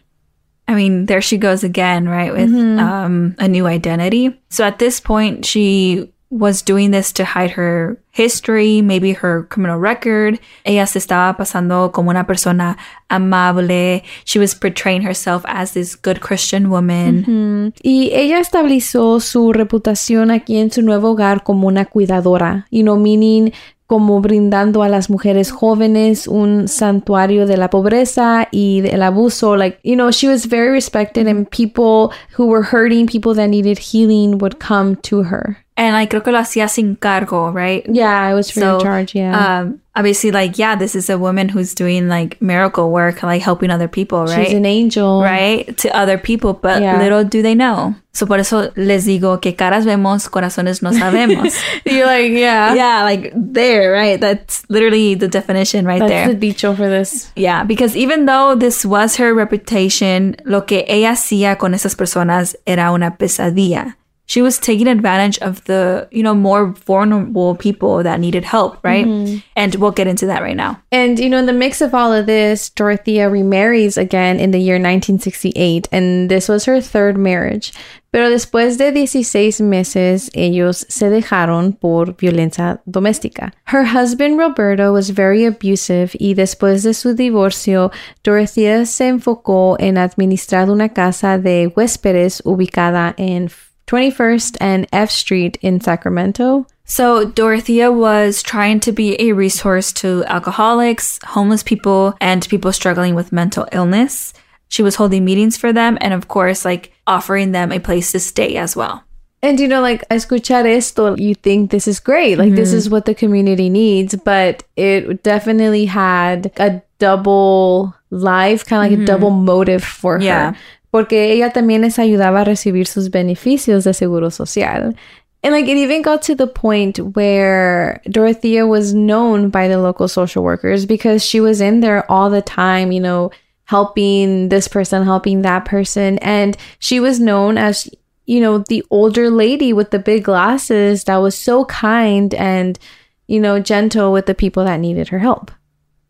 I 0.69 0.75
mean, 0.75 1.07
there 1.07 1.21
she 1.21 1.39
goes 1.39 1.65
again, 1.65 2.09
right? 2.09 2.33
With 2.33 2.55
um, 2.55 3.35
a 3.39 3.49
new 3.49 3.67
identity. 3.67 4.41
So 4.49 4.65
at 4.65 4.79
this 4.79 5.01
point, 5.01 5.45
she 5.45 6.12
was 6.33 6.63
doing 6.63 6.93
this 6.93 7.13
to 7.13 7.25
hide 7.25 7.51
her 7.51 7.99
history, 8.11 8.81
maybe 8.81 9.13
her 9.13 9.47
criminal 9.51 9.79
record. 9.79 10.41
Ella 10.65 10.87
se 10.87 10.99
estaba 10.99 11.37
pasando 11.37 11.93
como 11.93 12.11
una 12.11 12.25
persona 12.25 12.79
amable. 13.11 14.03
She 14.25 14.39
was 14.39 14.55
portraying 14.55 15.03
herself 15.03 15.45
as 15.47 15.75
this 15.75 15.95
good 15.95 16.21
Christian 16.21 16.71
woman. 16.71 17.75
Y 17.83 18.11
ella 18.15 18.41
estableció 18.41 19.21
su 19.21 19.53
reputación 19.53 20.31
aquí 20.31 20.57
en 20.57 20.71
su 20.71 20.81
nuevo 20.81 21.11
hogar 21.11 21.45
como 21.45 21.69
una 21.69 21.85
cuidadora, 21.85 22.67
you 22.71 22.83
know, 22.83 22.97
meaning 22.97 23.53
como 23.87 24.23
brindando 24.23 24.83
a 24.83 24.89
las 24.89 25.11
mujeres 25.11 25.51
jóvenes 25.51 26.27
un 26.27 26.67
santuario 26.67 27.47
de 27.47 27.59
la 27.59 27.69
pobreza 27.69 28.49
y 28.51 28.81
del 28.81 29.03
abuso. 29.03 29.55
Like, 29.55 29.81
you 29.85 29.97
know, 29.97 30.11
she 30.11 30.29
was 30.29 30.47
very 30.47 30.71
respected 30.71 31.29
and 31.29 31.47
people 31.51 32.11
who 32.39 32.47
were 32.47 32.63
hurting, 32.63 33.07
people 33.07 33.35
that 33.35 33.51
needed 33.51 33.79
healing 33.79 34.39
would 34.39 34.59
come 34.59 34.97
to 35.03 35.25
her. 35.25 35.62
And 35.75 35.95
like 35.95 36.11
creo 36.11 36.23
que 36.23 36.31
lo 36.33 36.39
hacía 36.39 36.69
sin 36.69 36.97
cargo, 36.97 37.51
right? 37.51 37.83
Yeah, 37.89 38.31
it 38.31 38.35
was 38.35 38.51
free 38.51 38.61
So, 38.63 38.77
of 38.77 38.83
charge. 38.83 39.15
Yeah. 39.15 39.33
Um, 39.61 39.81
obviously, 39.97 40.31
like, 40.31 40.59
yeah, 40.59 40.77
this 40.77 40.95
is 40.95 41.09
a 41.09 41.17
woman 41.17 41.49
who's 41.49 41.75
doing 41.75 42.09
like 42.09 42.37
miracle 42.43 42.91
work, 42.91 43.23
like 43.23 43.41
helping 43.41 43.71
other 43.71 43.89
people, 43.89 44.27
right? 44.27 44.49
She's 44.49 44.55
an 44.55 44.67
angel. 44.67 45.23
right? 45.23 45.75
To 45.79 45.89
other 45.97 46.19
people, 46.19 46.53
but 46.53 46.83
Yeah. 46.83 46.99
little 46.99 47.25
do 47.25 47.41
they 47.41 47.55
know. 47.55 47.95
So 48.13 48.27
por 48.27 48.39
eso 48.39 48.71
les 48.77 49.07
digo 49.07 49.41
que 49.41 49.55
caras 49.57 49.87
vemos, 49.87 50.29
corazones 50.29 50.83
no 50.83 50.91
sabemos. 50.93 51.57
You're 51.87 52.05
like, 52.05 52.31
yeah. 52.33 52.75
yeah, 52.75 53.03
like 53.03 53.33
there, 53.35 53.93
right? 53.93 54.21
That's 54.21 54.65
literally 54.69 55.15
the 55.15 55.27
definition 55.29 55.87
right 55.87 56.01
That's 56.01 56.11
there. 56.13 56.29
the 56.29 56.35
dicho 56.35 56.75
for 56.75 56.91
this. 56.91 57.33
yeah, 57.35 57.65
because 57.65 57.97
even 57.97 58.27
though 58.27 58.55
this 58.55 58.85
was 58.85 59.17
her 59.17 59.33
reputation, 59.33 60.37
lo 60.45 60.67
que 60.67 60.85
ella 60.87 61.13
hacía 61.13 61.57
con 61.57 61.73
esas 61.73 61.97
personas 61.97 62.57
era 62.67 62.93
una 62.93 63.17
pesadilla. 63.17 63.97
She 64.33 64.41
was 64.41 64.59
taking 64.59 64.89
advantage 64.89 65.39
of 65.41 65.63
the, 65.65 66.09
you 66.11 66.23
know, 66.23 66.35
more 66.35 66.69
vulnerable 66.87 67.55
people 67.55 68.03
that 68.03 68.19
needed 68.19 68.45
help, 68.45 68.83
right? 68.83 69.05
Mm-hmm. 69.05 69.41
And 69.57 69.75
we'll 69.75 69.91
get 69.91 70.07
into 70.07 70.25
that 70.25 70.41
right 70.41 70.57
now. 70.57 70.81
And, 70.91 71.19
you 71.19 71.29
know, 71.29 71.37
in 71.37 71.45
the 71.45 71.53
mix 71.53 71.83
of 71.83 71.93
all 71.93 72.15
of 72.15 72.25
this, 72.25 72.71
Dorothea 72.71 73.29
remarries 73.29 73.99
again 73.99 74.41
in 74.41 74.51
the 74.51 74.59
year 74.59 74.77
1968, 74.77 75.87
and 75.93 76.31
this 76.31 76.49
was 76.49 76.65
her 76.65 76.81
third 76.81 77.19
marriage. 77.19 77.75
Pero 78.11 78.31
después 78.31 78.79
de 78.79 79.07
16 79.07 79.61
meses, 79.61 80.31
ellos 80.33 80.87
se 80.89 81.11
dejaron 81.11 81.79
por 81.79 82.15
violencia 82.17 82.81
doméstica. 82.87 83.53
Her 83.67 83.85
husband 83.85 84.39
Roberto 84.39 84.95
was 84.95 85.11
very 85.11 85.45
abusive 85.45 86.17
y 86.19 86.33
después 86.33 86.85
de 86.85 86.95
su 86.95 87.15
divorcio, 87.15 87.91
Dorothea 88.25 88.87
se 88.87 89.09
enfocó 89.09 89.77
en 89.79 89.99
administrar 89.99 90.71
una 90.71 90.89
casa 90.89 91.37
de 91.37 91.71
huéspedes 91.75 92.41
ubicada 92.47 93.15
en 93.19 93.51
21st 93.93 94.57
and 94.59 94.87
F 94.91 95.11
Street 95.11 95.59
in 95.61 95.79
Sacramento. 95.79 96.67
So 96.85 97.27
Dorothea 97.27 97.93
was 97.93 98.43
trying 98.43 98.81
to 98.81 98.93
be 98.93 99.21
a 99.21 99.33
resource 99.33 99.93
to 99.95 100.25
alcoholics, 100.25 101.19
homeless 101.23 101.63
people, 101.63 102.17
and 102.19 102.49
people 102.49 102.73
struggling 102.73 103.15
with 103.15 103.33
mental 103.33 103.69
illness. 103.71 104.33
She 104.69 104.83
was 104.83 104.95
holding 104.95 105.27
meetings 105.27 105.59
for 105.59 105.75
them 105.75 105.99
and 106.01 106.15
of 106.15 106.29
course 106.29 106.65
like 106.65 106.93
offering 107.07 107.53
them 107.53 107.71
a 107.71 107.81
place 107.81 108.13
to 108.13 108.21
stay 108.21 108.57
as 108.57 108.75
well. 108.75 109.05
And 109.43 109.61
you 109.61 109.69
know, 109.69 109.83
like 109.83 110.09
escuchar 110.09 110.65
esto, 110.65 111.15
you 111.17 111.35
think 111.35 111.71
this 111.71 111.87
is 111.87 112.01
great. 112.01 112.39
Like 112.39 112.55
this 112.55 112.71
mm-hmm. 112.71 112.79
is 112.79 112.89
what 112.89 113.05
the 113.05 113.15
community 113.15 113.69
needs, 113.69 114.15
but 114.15 114.63
it 114.77 115.23
definitely 115.23 115.85
had 115.85 116.51
a 116.57 116.81
double 116.99 117.95
life, 118.11 118.65
kind 118.65 118.87
of 118.87 118.91
like 118.91 118.93
a 118.93 119.03
mm-hmm. 119.03 119.13
double 119.13 119.31
motive 119.31 119.85
for 119.85 120.19
Yeah. 120.19 120.53
her. 120.53 120.59
Porque 120.93 121.33
ella 121.33 121.51
también 121.51 121.81
les 121.81 121.99
ayudaba 121.99 122.43
a 122.43 122.45
recibir 122.45 122.87
sus 122.87 123.09
beneficios 123.09 123.85
de 123.85 123.95
seguro 123.95 124.31
social. 124.31 124.95
And 125.43 125.53
like 125.53 125.67
it 125.67 125.77
even 125.77 126.03
got 126.03 126.23
to 126.23 126.37
the 126.37 126.47
point 126.47 126.99
where 126.99 128.01
Dorothea 128.09 128.67
was 128.67 128.95
known 128.95 129.51
by 129.51 129.67
the 129.67 129.79
local 129.79 130.07
social 130.07 130.45
workers 130.45 130.87
because 130.87 131.25
she 131.25 131.41
was 131.41 131.61
in 131.61 131.81
there 131.81 132.09
all 132.11 132.31
the 132.31 132.43
time, 132.43 132.93
you 132.93 133.01
know, 133.01 133.33
helping 133.65 134.51
this 134.51 134.69
person, 134.69 135.03
helping 135.03 135.43
that 135.43 135.65
person. 135.65 136.19
And 136.19 136.57
she 136.79 137.01
was 137.01 137.19
known 137.19 137.59
as, 137.59 137.89
you 138.27 138.41
know, 138.41 138.59
the 138.59 138.85
older 138.91 139.31
lady 139.31 139.73
with 139.73 139.91
the 139.91 139.99
big 139.99 140.25
glasses 140.25 141.05
that 141.05 141.17
was 141.17 141.37
so 141.37 141.65
kind 141.65 142.35
and, 142.35 142.79
you 143.27 143.41
know, 143.41 143.59
gentle 143.59 144.13
with 144.13 144.27
the 144.27 144.35
people 144.35 144.65
that 144.65 144.79
needed 144.79 145.09
her 145.09 145.19
help. 145.19 145.51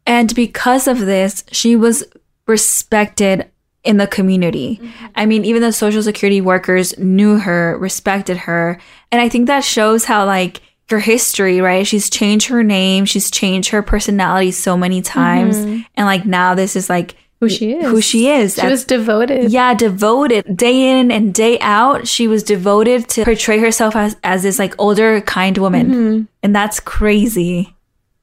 And 0.07 0.35
because 0.35 0.89
of 0.89 0.99
this, 0.99 1.45
she 1.53 1.77
was 1.77 2.05
respected 2.47 3.49
in 3.85 3.97
the 3.97 4.07
community. 4.07 4.79
Mm-hmm. 4.81 5.07
I 5.17 5.27
mean, 5.27 5.45
even 5.45 5.63
the 5.63 5.73
social 5.73 6.03
security 6.03 6.41
workers 6.41 6.97
knew 6.99 7.39
her, 7.39 7.77
respected 7.79 8.37
her. 8.37 8.79
And 9.11 9.21
I 9.21 9.29
think 9.29 9.47
that 9.49 9.65
shows 9.65 10.05
how, 10.05 10.25
like, 10.25 10.61
her 10.89 11.01
history, 11.01 11.61
right? 11.61 11.87
She's 11.87 12.11
changed 12.11 12.49
her 12.49 12.63
name, 12.63 13.07
she's 13.07 13.31
changed 13.31 13.71
her 13.71 13.83
personality 13.83 14.51
so 14.51 14.77
many 14.77 15.03
times. 15.03 15.57
Mm-hmm. 15.57 15.83
And, 15.97 16.07
like, 16.07 16.25
now 16.25 16.55
this 16.55 16.77
is 16.77 16.89
like 16.91 17.17
Who 17.41 17.49
she 17.49 17.73
is. 17.73 17.91
Who 17.91 18.01
she 18.01 18.29
is. 18.29 18.55
She 18.55 18.67
was 18.67 18.85
devoted. 18.85 19.51
yeah, 19.51 19.75
devoted 19.75 20.57
day 20.57 21.01
in 21.01 21.11
and 21.11 21.35
day 21.35 21.59
out. 21.59 22.07
She 22.07 22.29
was 22.29 22.45
devoted 22.45 23.09
to 23.09 23.25
portray 23.25 23.59
herself 23.59 23.97
as, 23.97 24.17
as 24.23 24.45
this 24.45 24.61
like 24.61 24.77
older, 24.79 25.21
kind 25.23 25.59
woman. 25.59 25.87
Mm-hmm. 25.89 26.23
And 26.45 26.55
that's 26.55 26.79
crazy. 26.79 27.75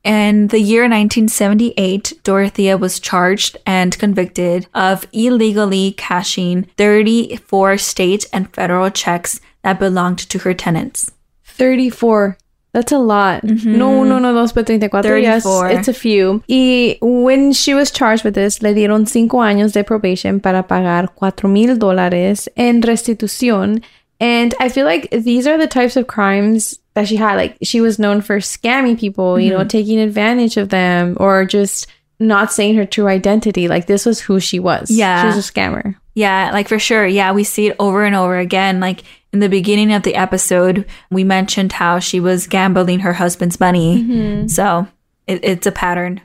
In 0.04 0.48
the 0.48 0.60
year 0.60 0.84
1978, 0.84 2.22
Dorothea 2.24 2.78
was 2.78 3.00
charged 3.00 3.58
and 3.66 3.98
convicted 4.00 4.68
of 4.74 5.06
illegally 5.12 5.92
cashing 5.94 6.64
34 6.78 7.78
state 7.78 8.26
and 8.32 8.54
federal 8.54 8.90
checks 8.90 9.42
that 9.64 9.80
belonged 9.80 10.20
to 10.20 10.40
her 10.40 10.54
tenants. 10.54 11.12
34. 11.44 12.38
That's 12.72 12.92
a 12.92 13.00
lot. 13.00 13.44
No, 13.44 13.54
mm-hmm. 13.54 13.78
no, 13.78 14.20
no, 14.20 14.34
dos 14.34 14.54
por 14.54 14.64
34. 14.64 15.18
Yes, 15.18 15.44
it's 15.46 15.88
a 15.88 15.94
few. 15.94 16.44
Y 16.48 16.98
when 17.02 17.52
she 17.52 17.74
was 17.74 17.92
charged 17.92 18.24
with 18.24 18.36
this, 18.36 18.62
le 18.62 18.74
dieron 18.74 19.08
cinco 19.08 19.40
años 19.40 19.74
de 19.74 19.84
probation 19.84 20.40
para 20.40 20.64
pagar 20.64 21.14
cuatro 21.16 21.50
mil 21.50 21.78
dólares 21.78 22.48
en 22.56 22.82
restitución. 22.82 23.82
And 24.22 24.54
I 24.60 24.70
feel 24.70 24.86
like 24.86 25.10
these 25.10 25.48
are 25.48 25.58
the 25.58 25.68
types 25.68 25.98
of 25.98 26.08
crimes 26.08 26.78
that 26.94 27.08
she 27.08 27.16
had. 27.16 27.36
Like 27.36 27.58
she 27.62 27.82
was 27.82 28.00
known 28.00 28.22
for 28.22 28.38
scamming 28.38 29.00
people, 29.00 29.40
you 29.40 29.50
know, 29.50 29.60
mm-hmm. 29.60 29.68
taking 29.68 30.00
advantage 30.00 30.58
of 30.58 30.70
them 30.70 31.16
or 31.20 31.46
just 31.46 31.88
not 32.20 32.52
saying 32.52 32.76
her 32.76 32.86
true 32.86 33.08
identity. 33.08 33.68
Like 33.68 33.88
this 33.88 34.06
was 34.06 34.20
who 34.20 34.40
she 34.40 34.60
was. 34.60 34.92
Yeah. 34.92 35.22
She 35.22 35.28
was 35.28 35.50
a 35.50 35.52
scammer. 35.52 35.96
Yeah, 36.16 36.52
like 36.52 36.68
for 36.68 36.80
sure. 36.80 37.08
Yeah, 37.08 37.32
we 37.32 37.46
see 37.46 37.68
it 37.68 37.76
over 37.80 38.04
and 38.04 38.16
over 38.16 38.38
again. 38.38 38.80
Like 38.80 39.04
in 39.32 39.40
the 39.40 39.48
beginning 39.48 39.94
of 39.94 40.04
the 40.04 40.16
episode, 40.16 40.86
we 41.10 41.24
mentioned 41.24 41.72
how 41.72 42.00
she 42.00 42.20
was 42.20 42.48
gambling 42.48 43.00
her 43.00 43.14
husband's 43.14 43.60
money. 43.60 44.04
Mm-hmm. 44.04 44.48
So 44.48 44.88
it, 45.28 45.40
it's 45.44 45.68
a 45.68 45.72
pattern. 45.72 46.22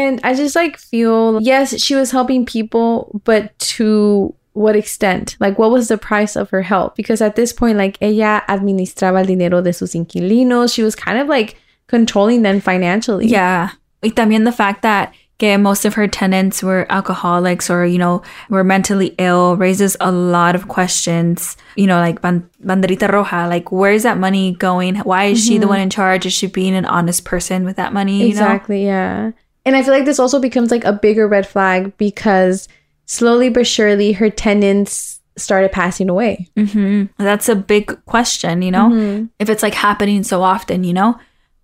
And 0.00 0.18
I 0.24 0.32
just 0.32 0.56
like 0.56 0.78
feel, 0.78 1.42
yes, 1.42 1.78
she 1.78 1.94
was 1.94 2.10
helping 2.10 2.46
people, 2.46 3.20
but 3.24 3.56
to 3.76 4.34
what 4.54 4.74
extent? 4.74 5.36
Like, 5.40 5.58
what 5.58 5.70
was 5.70 5.88
the 5.88 5.98
price 5.98 6.36
of 6.36 6.48
her 6.50 6.62
help? 6.62 6.96
Because 6.96 7.20
at 7.20 7.36
this 7.36 7.52
point, 7.52 7.76
like, 7.76 7.98
ella 8.00 8.42
administraba 8.48 9.18
el 9.18 9.26
dinero 9.26 9.60
de 9.60 9.74
sus 9.74 9.92
inquilinos. 9.94 10.72
She 10.72 10.82
was 10.82 10.94
kind 10.94 11.18
of 11.18 11.28
like 11.28 11.58
controlling 11.86 12.40
them 12.40 12.60
financially. 12.60 13.26
Yeah. 13.26 13.72
Y 14.02 14.08
también 14.08 14.44
the 14.44 14.52
fact 14.52 14.80
that 14.80 15.12
que 15.38 15.58
most 15.58 15.84
of 15.84 15.94
her 15.94 16.08
tenants 16.08 16.62
were 16.62 16.86
alcoholics 16.88 17.68
or, 17.68 17.84
you 17.84 17.98
know, 17.98 18.22
were 18.48 18.64
mentally 18.64 19.14
ill 19.18 19.56
raises 19.56 19.98
a 20.00 20.10
lot 20.10 20.54
of 20.54 20.68
questions. 20.68 21.58
You 21.76 21.86
know, 21.86 21.98
like 21.98 22.22
ban- 22.22 22.48
banderita 22.64 23.10
roja, 23.10 23.48
like 23.50 23.70
where 23.70 23.92
is 23.92 24.04
that 24.04 24.16
money 24.16 24.52
going? 24.52 24.96
Why 24.96 25.26
is 25.26 25.44
she 25.44 25.58
the 25.58 25.64
mm-hmm. 25.64 25.68
one 25.68 25.80
in 25.80 25.90
charge? 25.90 26.24
Is 26.24 26.32
she 26.32 26.46
being 26.46 26.74
an 26.74 26.86
honest 26.86 27.26
person 27.26 27.66
with 27.66 27.76
that 27.76 27.92
money? 27.92 28.18
You 28.18 28.24
know? 28.24 28.30
Exactly. 28.30 28.86
Yeah. 28.86 29.32
And 29.64 29.76
I 29.76 29.82
feel 29.82 29.92
like 29.92 30.04
this 30.06 30.18
also 30.18 30.40
becomes 30.40 30.70
like 30.70 30.84
a 30.84 30.92
bigger 30.92 31.28
red 31.28 31.46
flag 31.46 31.96
because 31.98 32.68
slowly 33.06 33.50
but 33.50 33.66
surely 33.66 34.12
her 34.12 34.30
tenants 34.30 35.20
started 35.36 35.70
passing 35.72 36.08
away. 36.08 36.48
hmm 36.56 37.04
That's 37.18 37.48
a 37.48 37.54
big 37.54 38.04
question, 38.06 38.62
you 38.62 38.70
know? 38.70 38.88
If 39.38 39.48
it's 39.48 39.62
like 39.62 39.74
happening 39.74 40.22
so 40.24 40.42
often, 40.42 40.84
you 40.84 40.92
know? 40.92 41.16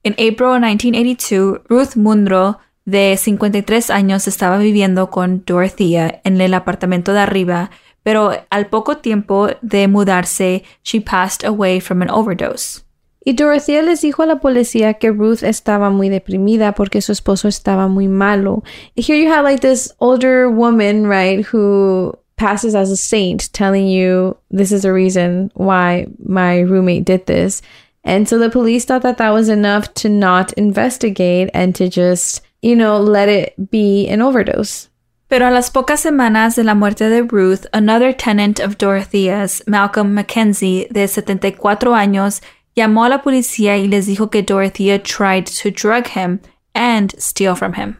In 0.04 0.14
April 0.18 0.58
1982, 0.60 1.64
Ruth 1.68 1.96
Munro, 1.96 2.56
de 2.86 3.16
53 3.16 3.90
años, 3.90 4.28
estaba 4.28 4.58
viviendo 4.58 5.10
con 5.10 5.42
Dorothea 5.44 6.20
en 6.24 6.40
el 6.40 6.54
apartamento 6.54 7.12
de 7.12 7.18
arriba, 7.20 7.70
pero 8.04 8.32
al 8.50 8.66
poco 8.68 8.98
tiempo 8.98 9.48
de 9.62 9.88
mudarse, 9.88 10.62
she 10.84 11.00
passed 11.00 11.42
away 11.44 11.80
from 11.80 12.02
an 12.02 12.08
overdose. 12.10 12.84
Y 13.26 13.32
Dorothea 13.32 13.82
les 13.82 14.02
dijo 14.02 14.22
a 14.22 14.26
la 14.26 14.36
policía 14.36 14.94
que 14.94 15.10
Ruth 15.10 15.42
estaba 15.42 15.90
muy 15.90 16.08
deprimida 16.08 16.76
porque 16.76 17.02
su 17.02 17.10
esposo 17.10 17.48
estaba 17.48 17.88
muy 17.88 18.06
malo. 18.06 18.62
Here 18.94 19.18
you 19.18 19.28
have 19.28 19.42
like 19.42 19.60
this 19.60 19.92
older 19.98 20.48
woman, 20.48 21.08
right, 21.08 21.44
who 21.44 22.16
passes 22.36 22.76
as 22.76 22.88
a 22.88 22.96
saint 22.96 23.52
telling 23.52 23.88
you 23.88 24.36
this 24.50 24.70
is 24.70 24.82
the 24.82 24.92
reason 24.92 25.50
why 25.54 26.06
my 26.24 26.60
roommate 26.60 27.04
did 27.04 27.26
this. 27.26 27.62
And 28.04 28.28
so 28.28 28.38
the 28.38 28.48
police 28.48 28.84
thought 28.84 29.02
that 29.02 29.18
that 29.18 29.32
was 29.32 29.48
enough 29.48 29.92
to 29.94 30.08
not 30.08 30.52
investigate 30.52 31.50
and 31.52 31.74
to 31.74 31.88
just, 31.88 32.42
you 32.62 32.76
know, 32.76 33.00
let 33.00 33.28
it 33.28 33.54
be 33.72 34.06
an 34.06 34.22
overdose. 34.22 34.88
Pero 35.28 35.48
a 35.48 35.50
las 35.50 35.70
pocas 35.70 35.98
semanas 35.98 36.54
de 36.54 36.62
la 36.62 36.76
muerte 36.76 37.10
de 37.10 37.24
Ruth, 37.24 37.66
another 37.72 38.12
tenant 38.12 38.60
of 38.60 38.78
Dorothea's, 38.78 39.64
Malcolm 39.66 40.14
Mackenzie, 40.14 40.86
de 40.92 41.08
74 41.08 41.92
años, 41.92 42.40
llamó 42.76 43.06
a 43.06 43.08
la 43.08 43.22
policía 43.22 43.76
y 43.78 43.86
les 43.86 44.06
dijo 44.06 44.30
que 44.30 44.42
Dorothea 44.42 44.98
tried 44.98 45.46
to 45.46 45.70
drug 45.70 46.08
him 46.08 46.40
and 46.74 47.14
steal 47.18 47.54
from 47.54 47.74
him. 47.74 47.96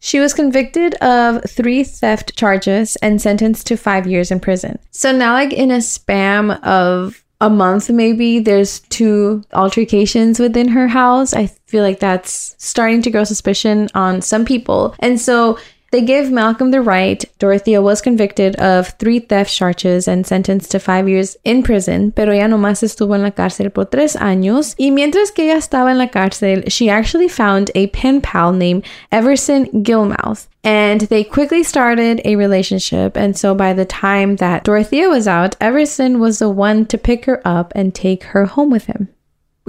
She 0.00 0.18
was 0.18 0.32
convicted 0.32 0.94
of 1.02 1.42
three 1.44 1.84
theft 1.84 2.36
charges 2.36 2.96
and 3.02 3.20
sentenced 3.20 3.66
to 3.66 3.76
five 3.76 4.06
years 4.06 4.30
in 4.30 4.40
prison. 4.40 4.78
So 4.90 5.12
now, 5.12 5.34
like 5.34 5.52
in 5.52 5.70
a 5.70 5.78
spam 5.78 6.62
of 6.62 7.22
a 7.40 7.48
month 7.48 7.88
maybe 7.88 8.38
there's 8.38 8.80
two 8.90 9.42
altercations 9.54 10.38
within 10.38 10.68
her 10.68 10.86
house 10.86 11.32
i 11.32 11.46
feel 11.46 11.82
like 11.82 11.98
that's 11.98 12.54
starting 12.58 13.00
to 13.00 13.10
grow 13.10 13.24
suspicion 13.24 13.88
on 13.94 14.20
some 14.20 14.44
people 14.44 14.94
and 14.98 15.18
so 15.18 15.58
they 15.90 16.02
give 16.02 16.30
Malcolm 16.30 16.70
the 16.70 16.80
right. 16.80 17.24
Dorothea 17.38 17.82
was 17.82 18.00
convicted 18.00 18.56
of 18.56 18.88
three 18.98 19.18
theft 19.18 19.52
charges 19.52 20.06
and 20.06 20.26
sentenced 20.26 20.70
to 20.70 20.78
five 20.78 21.08
years 21.08 21.36
in 21.44 21.62
prison, 21.62 22.12
pero 22.12 22.32
ella 22.32 22.48
nomás 22.48 22.82
estuvo 22.82 23.14
en 23.14 23.22
la 23.22 23.30
cárcel 23.30 23.72
por 23.72 23.86
tres 23.86 24.16
años. 24.16 24.74
Y 24.78 24.90
mientras 24.90 25.30
que 25.30 25.44
ella 25.44 25.56
estaba 25.56 25.90
en 25.90 25.98
la 25.98 26.06
cárcel, 26.06 26.64
she 26.68 26.88
actually 26.88 27.28
found 27.28 27.70
a 27.74 27.88
pen 27.88 28.20
pal 28.20 28.52
named 28.52 28.84
Everson 29.10 29.66
Gilmouth. 29.82 30.46
And 30.62 31.02
they 31.02 31.24
quickly 31.24 31.62
started 31.62 32.20
a 32.24 32.36
relationship. 32.36 33.16
And 33.16 33.36
so 33.36 33.54
by 33.54 33.72
the 33.72 33.86
time 33.86 34.36
that 34.36 34.64
Dorothea 34.64 35.08
was 35.08 35.26
out, 35.26 35.56
Everson 35.60 36.20
was 36.20 36.38
the 36.38 36.50
one 36.50 36.84
to 36.86 36.98
pick 36.98 37.24
her 37.24 37.40
up 37.46 37.72
and 37.74 37.94
take 37.94 38.24
her 38.24 38.44
home 38.44 38.70
with 38.70 38.84
him. 38.84 39.08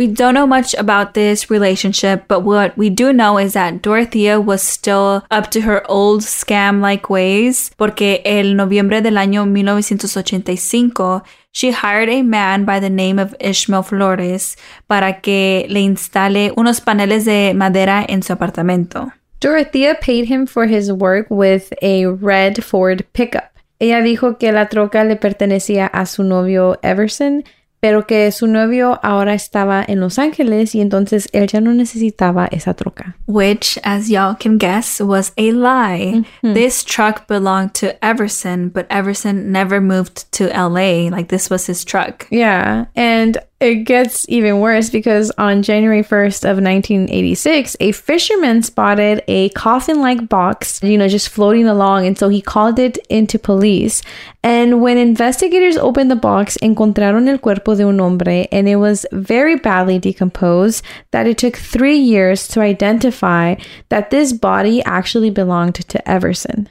We 0.02 0.08
don't 0.08 0.34
know 0.34 0.48
much 0.48 0.74
about 0.74 1.14
this 1.14 1.52
relationship, 1.52 2.24
but 2.28 2.40
what 2.40 2.76
we 2.76 2.90
do 2.90 3.14
know 3.14 3.38
is 3.38 3.54
that 3.54 3.84
Dorothea 3.84 4.42
was 4.42 4.64
still 4.64 5.24
up 5.30 5.52
to 5.52 5.62
her 5.62 5.84
old 5.88 6.22
scam 6.22 6.82
like 6.82 7.08
ways, 7.08 7.70
porque 7.78 8.20
el 8.26 8.56
noviembre 8.56 9.04
del 9.04 9.20
año 9.20 9.46
1985, 9.46 11.22
she 11.52 11.70
hired 11.70 12.10
a 12.10 12.24
man 12.24 12.66
by 12.66 12.80
the 12.80 12.90
name 12.90 13.20
of 13.20 13.36
Ishmael 13.40 13.84
Flores 13.84 14.58
para 14.88 15.22
que 15.22 15.68
le 15.70 15.82
instale 15.82 16.52
unos 16.58 16.82
paneles 16.82 17.26
de 17.26 17.54
madera 17.54 18.04
en 18.10 18.24
su 18.24 18.34
apartamento. 18.34 19.14
Dorothea 19.40 20.00
paid 20.02 20.26
him 20.26 20.48
for 20.48 20.66
his 20.66 20.92
work 20.92 21.28
with 21.30 21.72
a 21.84 22.08
red 22.08 22.64
Ford 22.64 23.06
pickup. 23.14 23.52
Ella 23.80 24.02
dijo 24.02 24.40
que 24.40 24.52
la 24.52 24.68
troca 24.68 25.04
le 25.04 25.16
pertenecía 25.16 25.86
a 25.86 26.08
su 26.08 26.24
novio 26.24 26.80
Everson 26.82 27.44
pero 27.82 28.06
que 28.08 28.32
su 28.32 28.48
novio 28.48 29.00
ahora 29.04 29.34
estaba 29.34 29.84
en 29.86 30.00
Los 30.00 30.20
Ángeles 30.20 30.76
y 30.76 30.82
entonces 30.82 31.28
él 31.34 31.48
ya 31.48 31.60
no 31.60 31.74
necesitaba 31.74 32.48
esa 32.52 32.74
troca. 32.76 33.18
Which, 33.28 33.78
as 33.84 34.10
y'all 34.10 34.36
can 34.40 34.58
guess, 34.58 35.02
was 35.02 35.34
a 35.38 35.52
lie. 35.52 36.24
Mm-hmm. 36.44 36.54
This 36.54 36.84
truck 36.84 37.28
belonged 37.28 37.74
to 37.76 37.94
Everson, 38.06 38.70
but 38.70 38.86
Everson 38.90 39.52
never 39.52 39.82
moved 39.82 40.32
to 40.34 40.46
LA. 40.48 41.10
Like, 41.10 41.30
this 41.30 41.50
was 41.50 41.68
his 41.68 41.84
truck. 41.84 42.28
Yeah. 42.30 42.86
And 42.96 43.40
it 43.62 43.86
gets 43.86 44.26
even 44.28 44.60
worse 44.60 44.90
because 44.90 45.32
on 45.38 45.62
January 45.62 46.02
1st 46.02 46.44
of 46.44 46.58
1986, 46.58 47.78
a 47.80 47.92
fisherman 47.92 48.64
spotted 48.64 49.24
a 49.28 49.50
coffin-like 49.50 50.28
box, 50.28 50.82
you 50.82 50.98
know, 50.98 51.08
just 51.08 51.30
floating 51.30 51.68
along. 51.68 52.08
And 52.08 52.18
so 52.18 52.28
he 52.30 52.42
called 52.42 52.80
it 52.80 52.98
into 53.10 53.38
police. 53.38 54.02
And 54.44 54.82
when 54.82 54.98
investigators 54.98 55.78
opened 55.78 56.10
the 56.10 56.16
box, 56.16 56.58
encontraron 56.64 57.28
el 57.28 57.38
cuerpo 57.38 57.76
de 57.76 57.88
un 57.88 58.00
hombre 58.00 58.48
and 58.52 58.68
it 58.68 58.78
was 58.78 59.06
very 59.12 59.56
badly 59.56 60.00
decomposed 60.00 60.84
that 61.12 61.28
it 61.28 61.38
took 61.38 61.56
three 61.56 61.98
years 61.98 62.48
to 62.50 62.62
identify 62.62 63.56
that 63.90 64.10
this 64.10 64.34
body 64.34 64.82
actually 64.84 65.30
belonged 65.30 65.76
to 65.76 66.10
Everson. 66.10 66.68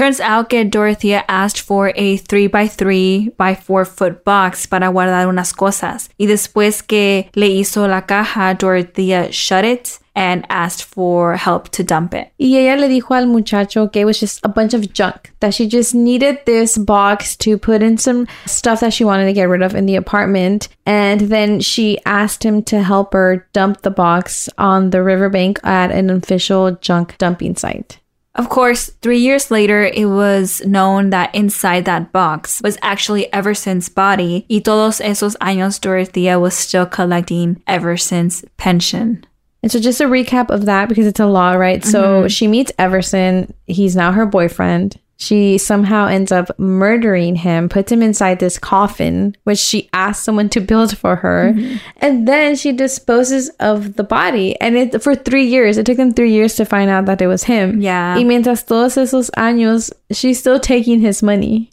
Turns 0.00 0.18
out 0.18 0.48
que 0.48 0.64
Dorothea 0.64 1.26
asked 1.28 1.60
for 1.60 1.92
a 1.94 2.16
3 2.16 2.46
by 2.46 2.66
3 2.66 3.32
by 3.36 3.54
4 3.54 3.84
foot 3.84 4.24
box 4.24 4.66
para 4.66 4.90
guardar 4.90 5.28
unas 5.28 5.52
cosas. 5.52 6.08
Y 6.18 6.24
después 6.24 6.80
que 6.80 7.28
le 7.34 7.48
hizo 7.48 7.86
la 7.86 8.06
caja, 8.06 8.54
Dorothea 8.54 9.30
shut 9.30 9.62
it 9.66 9.98
and 10.16 10.46
asked 10.48 10.84
for 10.84 11.36
help 11.36 11.68
to 11.72 11.84
dump 11.84 12.14
it. 12.14 12.32
Y 12.38 12.56
ella 12.56 12.80
le 12.80 12.88
dijo 12.88 13.14
al 13.14 13.26
muchacho 13.26 13.88
que 13.92 14.00
it 14.00 14.04
was 14.06 14.18
just 14.18 14.40
a 14.42 14.48
bunch 14.48 14.72
of 14.72 14.90
junk, 14.90 15.32
that 15.40 15.52
she 15.52 15.68
just 15.68 15.94
needed 15.94 16.38
this 16.46 16.78
box 16.78 17.36
to 17.36 17.58
put 17.58 17.82
in 17.82 17.98
some 17.98 18.26
stuff 18.46 18.80
that 18.80 18.94
she 18.94 19.04
wanted 19.04 19.26
to 19.26 19.34
get 19.34 19.50
rid 19.50 19.60
of 19.60 19.74
in 19.74 19.84
the 19.84 19.96
apartment. 19.96 20.68
And 20.86 21.28
then 21.28 21.60
she 21.60 21.98
asked 22.06 22.42
him 22.42 22.62
to 22.62 22.82
help 22.82 23.12
her 23.12 23.46
dump 23.52 23.82
the 23.82 23.90
box 23.90 24.48
on 24.56 24.92
the 24.92 25.02
riverbank 25.02 25.60
at 25.62 25.90
an 25.90 26.08
official 26.08 26.70
junk 26.80 27.18
dumping 27.18 27.54
site. 27.54 27.99
Of 28.36 28.48
course, 28.48 28.90
three 29.02 29.18
years 29.18 29.50
later, 29.50 29.82
it 29.82 30.06
was 30.06 30.64
known 30.64 31.10
that 31.10 31.34
inside 31.34 31.84
that 31.86 32.12
box 32.12 32.60
was 32.62 32.78
actually 32.80 33.32
Everson's 33.32 33.88
body, 33.88 34.46
y 34.48 34.60
todos 34.60 35.00
esos 35.00 35.36
años 35.38 35.80
Dorothea 35.80 36.38
was 36.38 36.54
still 36.54 36.86
collecting 36.86 37.60
Everson's 37.66 38.44
pension. 38.56 39.24
And 39.62 39.70
so, 39.70 39.80
just 39.80 40.00
a 40.00 40.04
recap 40.04 40.48
of 40.48 40.66
that 40.66 40.88
because 40.88 41.06
it's 41.06 41.20
a 41.20 41.26
law, 41.26 41.52
right? 41.52 41.80
Mm-hmm. 41.80 41.90
So, 41.90 42.28
she 42.28 42.46
meets 42.46 42.72
Everson. 42.78 43.52
He's 43.66 43.96
now 43.96 44.12
her 44.12 44.26
boyfriend. 44.26 44.96
She 45.20 45.58
somehow 45.58 46.06
ends 46.06 46.32
up 46.32 46.58
murdering 46.58 47.36
him, 47.36 47.68
puts 47.68 47.92
him 47.92 48.00
inside 48.00 48.38
this 48.38 48.58
coffin, 48.58 49.36
which 49.44 49.58
she 49.58 49.90
asked 49.92 50.24
someone 50.24 50.48
to 50.48 50.62
build 50.62 50.96
for 50.96 51.16
her. 51.16 51.52
Mm-hmm. 51.52 51.76
And 51.98 52.26
then 52.26 52.56
she 52.56 52.72
disposes 52.72 53.50
of 53.60 53.96
the 53.96 54.02
body. 54.02 54.58
And 54.62 54.78
it 54.78 55.02
for 55.02 55.14
three 55.14 55.44
years, 55.44 55.76
it 55.76 55.84
took 55.84 55.98
them 55.98 56.14
three 56.14 56.32
years 56.32 56.54
to 56.56 56.64
find 56.64 56.90
out 56.90 57.04
that 57.04 57.20
it 57.20 57.26
was 57.26 57.44
him. 57.44 57.82
Yeah. 57.82 58.16
Y 58.16 58.24
mientras 58.24 58.64
todos 58.64 58.96
esos 58.96 59.30
años, 59.36 59.92
she's 60.10 60.38
still 60.38 60.58
taking 60.58 61.00
his 61.00 61.22
money. 61.22 61.70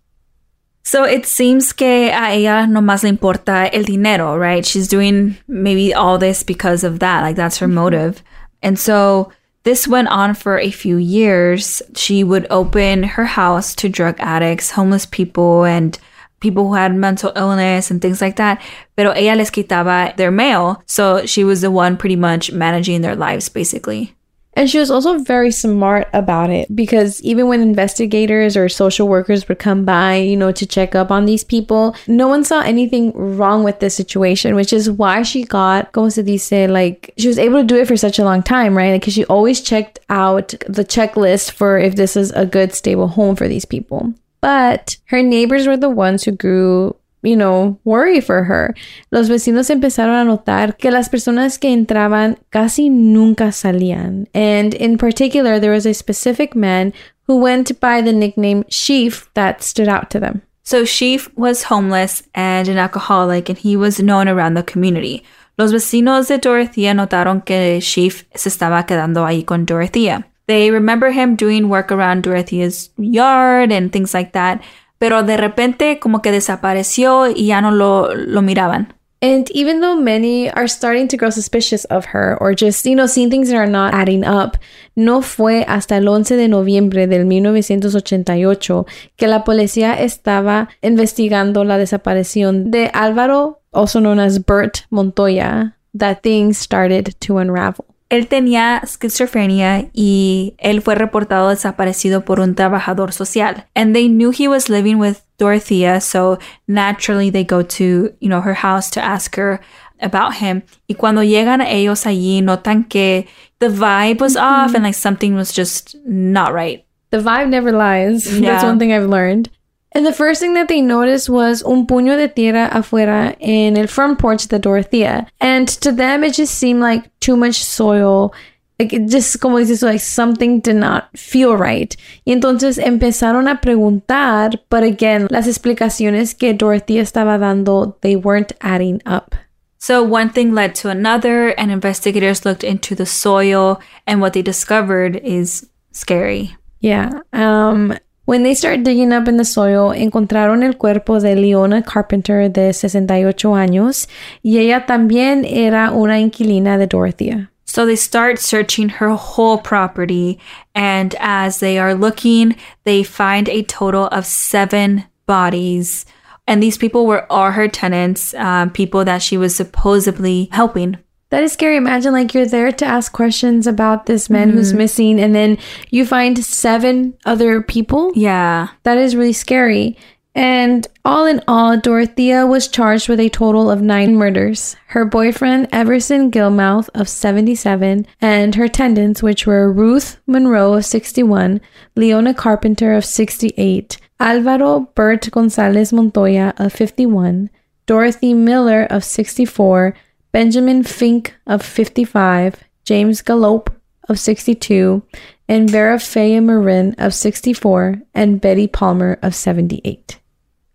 So 0.84 1.06
it 1.06 1.26
seems 1.26 1.72
que 1.72 2.12
a 2.12 2.34
ella 2.34 2.68
no 2.68 2.82
más 2.82 3.04
le 3.04 3.10
importa 3.10 3.70
el 3.74 3.84
dinero, 3.84 4.38
right? 4.38 4.66
She's 4.66 4.90
doing 4.90 5.38
maybe 5.48 5.94
all 5.94 6.18
this 6.18 6.44
because 6.44 6.84
of 6.84 7.00
that. 7.00 7.22
Like 7.22 7.38
that's 7.38 7.60
her 7.60 7.68
mm-hmm. 7.68 7.76
motive. 7.76 8.22
And 8.62 8.78
so 8.78 9.32
this 9.68 9.86
went 9.86 10.08
on 10.08 10.34
for 10.34 10.58
a 10.58 10.72
few 10.72 10.96
years. 10.96 11.82
She 11.94 12.24
would 12.24 12.48
open 12.50 13.04
her 13.04 13.26
house 13.26 13.76
to 13.76 13.90
drug 13.90 14.16
addicts, 14.18 14.72
homeless 14.72 15.06
people, 15.06 15.66
and 15.66 16.00
people 16.40 16.70
who 16.70 16.76
had 16.76 16.96
mental 16.96 17.34
illness 17.36 17.92
and 17.92 18.02
things 18.02 18.22
like 18.22 18.38
that. 18.38 18.62
Pero 18.96 19.12
ella 19.12 19.36
les 19.36 19.52
quitaba 19.52 20.16
their 20.16 20.32
mail. 20.32 20.82
So 20.86 21.26
she 21.26 21.44
was 21.44 21.60
the 21.60 21.70
one 21.70 21.98
pretty 21.98 22.16
much 22.16 22.50
managing 22.50 23.02
their 23.02 23.18
lives, 23.18 23.50
basically. 23.50 24.16
And 24.58 24.68
she 24.68 24.80
was 24.80 24.90
also 24.90 25.20
very 25.20 25.52
smart 25.52 26.10
about 26.14 26.50
it 26.50 26.76
because 26.76 27.22
even 27.22 27.48
when 27.48 27.62
investigators 27.62 28.58
or 28.58 28.68
social 28.70 29.08
workers 29.08 29.48
would 29.48 29.60
come 29.60 29.86
by, 29.86 30.16
you 30.16 30.36
know, 30.36 30.52
to 30.52 30.66
check 30.66 30.96
up 30.96 31.12
on 31.12 31.26
these 31.26 31.44
people, 31.44 31.96
no 32.08 32.28
one 32.28 32.44
saw 32.44 32.62
anything 32.62 33.14
wrong 33.14 33.64
with 33.64 33.82
the 33.82 33.92
situation, 33.92 34.56
which 34.56 34.74
is 34.74 34.90
why 34.90 35.22
she 35.22 35.44
got, 35.44 35.92
como 35.92 36.10
se 36.10 36.24
dice, 36.24 36.68
like, 36.72 37.14
she 37.20 37.28
was 37.28 37.38
able 37.38 37.62
to 37.62 37.68
do 37.68 37.76
it 37.76 37.88
for 37.88 37.96
such 37.96 38.18
a 38.18 38.24
long 38.24 38.42
time, 38.42 38.76
right? 38.76 39.00
Because 39.00 39.16
like, 39.16 39.26
she 39.26 39.26
always 39.26 39.62
checked 39.62 40.00
out 40.10 40.56
the 40.68 40.84
checklist 40.84 41.52
for 41.52 41.78
if 41.78 41.96
this 41.96 42.18
is 42.18 42.32
a 42.32 42.48
good, 42.48 42.74
stable 42.74 43.10
home 43.10 43.36
for 43.36 43.48
these 43.48 43.66
people. 43.66 44.12
But 44.42 44.98
her 45.06 45.22
neighbors 45.22 45.68
were 45.68 45.78
the 45.78 45.90
ones 45.90 46.24
who 46.24 46.32
grew 46.32 46.96
you 47.24 47.36
know, 47.36 47.80
worry 47.84 48.22
for 48.22 48.44
her. 48.44 48.74
Los 49.12 49.30
vecinos 49.30 49.70
empezaron 49.70 50.16
a 50.16 50.24
notar 50.24 50.78
que 50.78 50.92
las 50.92 51.10
personas 51.10 51.60
que 51.60 51.72
entraban 51.72 52.38
casi 52.50 52.90
nunca 52.90 53.52
salían. 53.52 54.28
And 54.34 54.74
in 54.74 54.98
particular, 54.98 55.60
there 55.60 55.72
was 55.72 55.86
a 55.86 55.94
specific 55.94 56.56
man 56.56 56.94
who 57.28 57.38
went 57.38 57.80
by 57.80 58.02
the 58.02 58.14
nickname 58.14 58.64
Sheaf 58.70 59.30
that 59.34 59.62
stood 59.64 59.88
out 59.88 60.10
to 60.12 60.20
them. 60.20 60.42
So 60.64 60.84
Sheaf 60.84 61.30
was 61.36 61.64
homeless 61.64 62.24
and 62.34 62.68
an 62.68 62.78
alcoholic, 62.78 63.50
and 63.50 63.58
he 63.58 63.78
was 63.78 64.02
known 64.02 64.28
around 64.28 64.56
the 64.56 64.64
community. 64.64 65.24
Los 65.58 65.72
vecinos 65.72 66.28
de 66.28 66.38
Dorothea 66.38 66.94
notaron 66.94 67.44
que 67.44 67.80
Sheaf 67.80 68.26
se 68.36 68.50
estaba 68.50 68.86
quedando 68.86 69.26
ahí 69.26 69.46
con 69.46 69.66
Dorothea. 69.66 70.28
They 70.48 70.70
remember 70.72 71.12
him 71.12 71.36
doing 71.36 71.68
work 71.68 71.92
around 71.92 72.24
Dorothea's 72.24 72.90
yard 72.98 73.72
and 73.72 73.92
things 73.92 74.14
like 74.14 74.32
that, 74.34 74.62
pero 74.98 75.24
de 75.24 75.38
repente 75.38 76.00
como 76.00 76.22
que 76.22 76.32
desapareció 76.32 77.28
y 77.28 77.48
ya 77.48 77.62
no 77.62 77.72
lo, 77.72 78.14
lo 78.14 78.42
miraban. 78.42 78.98
And 79.20 79.50
even 79.52 79.82
though 79.82 79.96
many 79.96 80.48
are 80.52 80.68
starting 80.68 81.08
to 81.08 81.18
grow 81.18 81.32
suspicious 81.32 81.86
of 81.86 82.06
her 82.14 82.38
or 82.40 82.54
just, 82.54 82.86
you 82.86 82.96
know, 82.96 83.08
seeing 83.08 83.32
things 83.32 83.50
that 83.50 83.58
are 83.58 83.66
not 83.66 83.96
adding 83.96 84.24
up, 84.24 84.58
no 84.96 85.24
fue 85.24 85.66
hasta 85.68 85.98
el 85.98 86.08
11 86.08 86.36
de 86.36 86.48
noviembre 86.48 87.08
del 87.08 87.26
1988 87.26 88.86
que 89.16 89.28
la 89.28 89.44
policía 89.44 90.00
estaba 90.00 90.70
investigando 90.84 91.64
la 91.64 91.80
desaparición 91.80 92.70
de 92.70 92.92
Álvaro, 92.94 93.62
also 93.72 94.00
known 94.00 94.20
as 94.20 94.38
Bert 94.46 94.86
Montoya, 94.92 95.76
that 95.98 96.22
things 96.22 96.60
started 96.60 97.16
to 97.20 97.40
unravel. 97.40 97.86
Él 98.10 98.28
tenía 98.28 98.78
esquizofrenia 98.78 99.90
y 99.94 100.56
él 100.60 100.82
fue 100.82 100.96
reportado 100.96 101.50
desaparecido 101.50 102.24
por 102.24 102.40
un 102.40 102.56
trabajador 102.56 103.12
social. 103.12 103.66
And 103.76 103.94
they 103.94 104.08
knew 104.08 104.32
he 104.32 104.48
was 104.48 104.70
living 104.70 104.98
with 104.98 105.18
Dorothea, 105.38 106.00
so 106.00 106.40
naturally 106.68 107.30
they 107.30 107.44
go 107.44 107.64
to, 107.64 108.16
you 108.20 108.30
know, 108.30 108.42
her 108.42 108.56
house 108.56 108.90
to 108.92 109.04
ask 109.04 109.36
her 109.36 109.60
about 110.00 110.36
him. 110.42 110.64
Y 110.88 110.96
cuando 110.96 111.22
llegan 111.24 111.62
ellos 111.62 112.06
allí, 112.06 112.42
notan 112.42 112.88
que 112.88 113.28
the 113.60 113.70
vibe 113.70 114.22
was 114.22 114.36
mm-hmm. 114.36 114.66
off 114.66 114.74
and 114.74 114.84
like 114.84 114.96
something 114.96 115.36
was 115.36 115.52
just 115.52 115.96
not 116.06 116.54
right. 116.54 116.86
The 117.12 117.20
vibe 117.20 117.50
never 117.50 117.72
lies. 117.72 118.28
Yeah. 118.40 118.54
That's 118.54 118.64
one 118.64 118.80
thing 118.80 118.94
I've 118.94 119.10
learned. 119.10 119.50
And 119.94 120.06
the 120.06 120.14
first 120.14 120.40
thing 120.42 120.54
that 120.54 120.68
they 120.68 120.82
noticed 120.82 121.30
was 121.30 121.64
un 121.64 121.88
puño 121.88 122.18
de 122.18 122.28
tierra 122.28 122.70
afuera 122.72 123.36
in 123.40 123.78
el 123.78 123.88
front 123.88 124.20
porch 124.20 124.48
de 124.48 124.60
Dorothea. 124.60 125.28
And 125.40 125.68
to 125.82 125.92
them, 125.92 126.24
it 126.24 126.34
just 126.34 126.56
seemed 126.56 126.82
like 126.82 127.10
too 127.20 127.36
much 127.36 127.64
soil. 127.64 128.34
Like, 128.80 128.94
it 128.94 129.08
just 129.08 129.40
como 129.40 129.58
dices, 129.58 129.82
like 129.82 130.02
something 130.02 130.60
did 130.60 130.76
not 130.76 131.10
feel 131.18 131.58
right. 131.58 131.96
Y 132.28 132.34
entonces 132.34 132.78
empezaron 132.78 133.50
a 133.50 133.60
preguntar, 133.60 134.60
but 134.70 134.84
again, 134.84 135.28
las 135.32 135.48
explicaciones 135.48 136.38
que 136.38 136.54
Dorothea 136.54 137.02
estaba 137.02 137.40
dando, 137.40 137.98
they 138.02 138.16
weren't 138.16 138.54
adding 138.62 139.02
up. 139.06 139.34
So 139.80 140.04
one 140.04 140.30
thing 140.30 140.54
led 140.54 140.76
to 140.76 140.90
another, 140.90 141.50
and 141.58 141.72
investigators 141.72 142.46
looked 142.46 142.64
into 142.64 142.94
the 142.94 143.06
soil, 143.06 143.80
and 144.06 144.22
what 144.22 144.34
they 144.34 144.42
discovered 144.42 145.16
is 145.18 145.70
scary. 145.92 146.56
Yeah. 146.80 147.22
Um, 147.34 147.98
when 148.28 148.44
they 148.44 148.54
start 148.54 148.84
digging 148.84 149.14
up 149.14 149.30
in 149.30 149.38
the 149.38 149.46
soil, 149.46 149.94
encontraron 149.94 150.62
el 150.62 150.74
cuerpo 150.74 151.18
de 151.22 151.34
Leona 151.34 151.82
Carpenter 151.82 152.50
de 152.50 152.74
68 152.74 153.56
años, 153.56 154.08
y 154.44 154.58
ella 154.58 154.86
también 154.86 155.46
era 155.46 155.92
una 155.94 156.20
inquilina 156.20 156.78
de 156.78 156.88
Dorothea. 156.88 157.50
So 157.64 157.86
they 157.86 157.96
start 157.96 158.38
searching 158.38 158.90
her 158.90 159.12
whole 159.16 159.58
property, 159.60 160.40
and 160.76 161.16
as 161.20 161.62
they 161.62 161.80
are 161.80 161.94
looking, 161.96 162.58
they 162.84 163.02
find 163.02 163.48
a 163.48 163.64
total 163.64 164.08
of 164.08 164.26
seven 164.26 165.06
bodies. 165.26 166.06
And 166.46 166.62
these 166.62 166.78
people 166.78 167.06
were 167.06 167.26
all 167.32 167.52
her 167.52 167.70
tenants, 167.70 168.34
um, 168.34 168.72
people 168.72 169.06
that 169.06 169.22
she 169.22 169.38
was 169.38 169.56
supposedly 169.56 170.50
helping. 170.52 170.98
That 171.30 171.44
is 171.44 171.52
scary. 171.52 171.76
Imagine 171.76 172.14
like 172.14 172.34
you're 172.34 172.46
there 172.46 172.72
to 172.72 172.86
ask 172.86 173.12
questions 173.12 173.68
about 173.68 174.06
this 174.06 174.30
man 174.30 174.52
who's 174.52 174.70
mm-hmm. 174.70 174.78
missing, 174.78 175.20
and 175.20 175.36
then 175.36 175.58
you 175.90 176.06
find 176.06 176.44
seven 176.44 177.18
other 177.26 177.62
people. 177.62 178.14
Yeah. 178.16 178.70
That 178.84 178.98
is 178.98 179.16
really 179.16 179.34
scary. 179.34 179.98
And 180.38 180.88
all 181.04 181.26
in 181.26 181.42
all, 181.48 181.80
Dorothea 181.80 182.46
was 182.46 182.68
charged 182.68 183.10
with 183.10 183.20
a 183.20 183.28
total 183.28 183.72
of 183.72 183.82
nine 183.82 184.16
murders. 184.16 184.76
Her 184.90 185.04
boyfriend, 185.04 185.68
Everson 185.72 186.30
Gilmouth, 186.30 186.90
of 186.94 187.10
77, 187.10 188.06
and 188.22 188.54
her 188.54 188.66
attendants, 188.66 189.24
which 189.24 189.48
were 189.48 189.74
Ruth 189.74 190.20
Monroe, 190.28 190.76
of 190.76 190.86
61, 190.86 191.60
Leona 191.96 192.36
Carpenter, 192.36 192.94
of 192.94 193.04
68, 193.04 193.98
Alvaro 194.20 194.92
Bert 194.94 195.28
Gonzalez 195.32 195.92
Montoya, 195.92 196.54
of 196.58 196.72
51, 196.72 197.50
Dorothy 197.88 198.36
Miller, 198.36 198.84
of 198.92 199.04
64, 199.04 199.96
Benjamin 200.32 200.84
Fink, 200.84 201.36
of 201.46 201.62
55, 201.62 202.64
James 202.84 203.22
Gallop, 203.22 203.74
of 204.10 204.20
62, 204.20 205.04
and 205.48 205.70
Vera 205.70 205.98
Faya 205.98 206.44
Marin, 206.44 206.96
of 206.98 207.14
64, 207.14 208.02
and 208.14 208.42
Betty 208.42 208.68
Palmer, 208.68 209.18
of 209.22 209.34
78. 209.34 210.20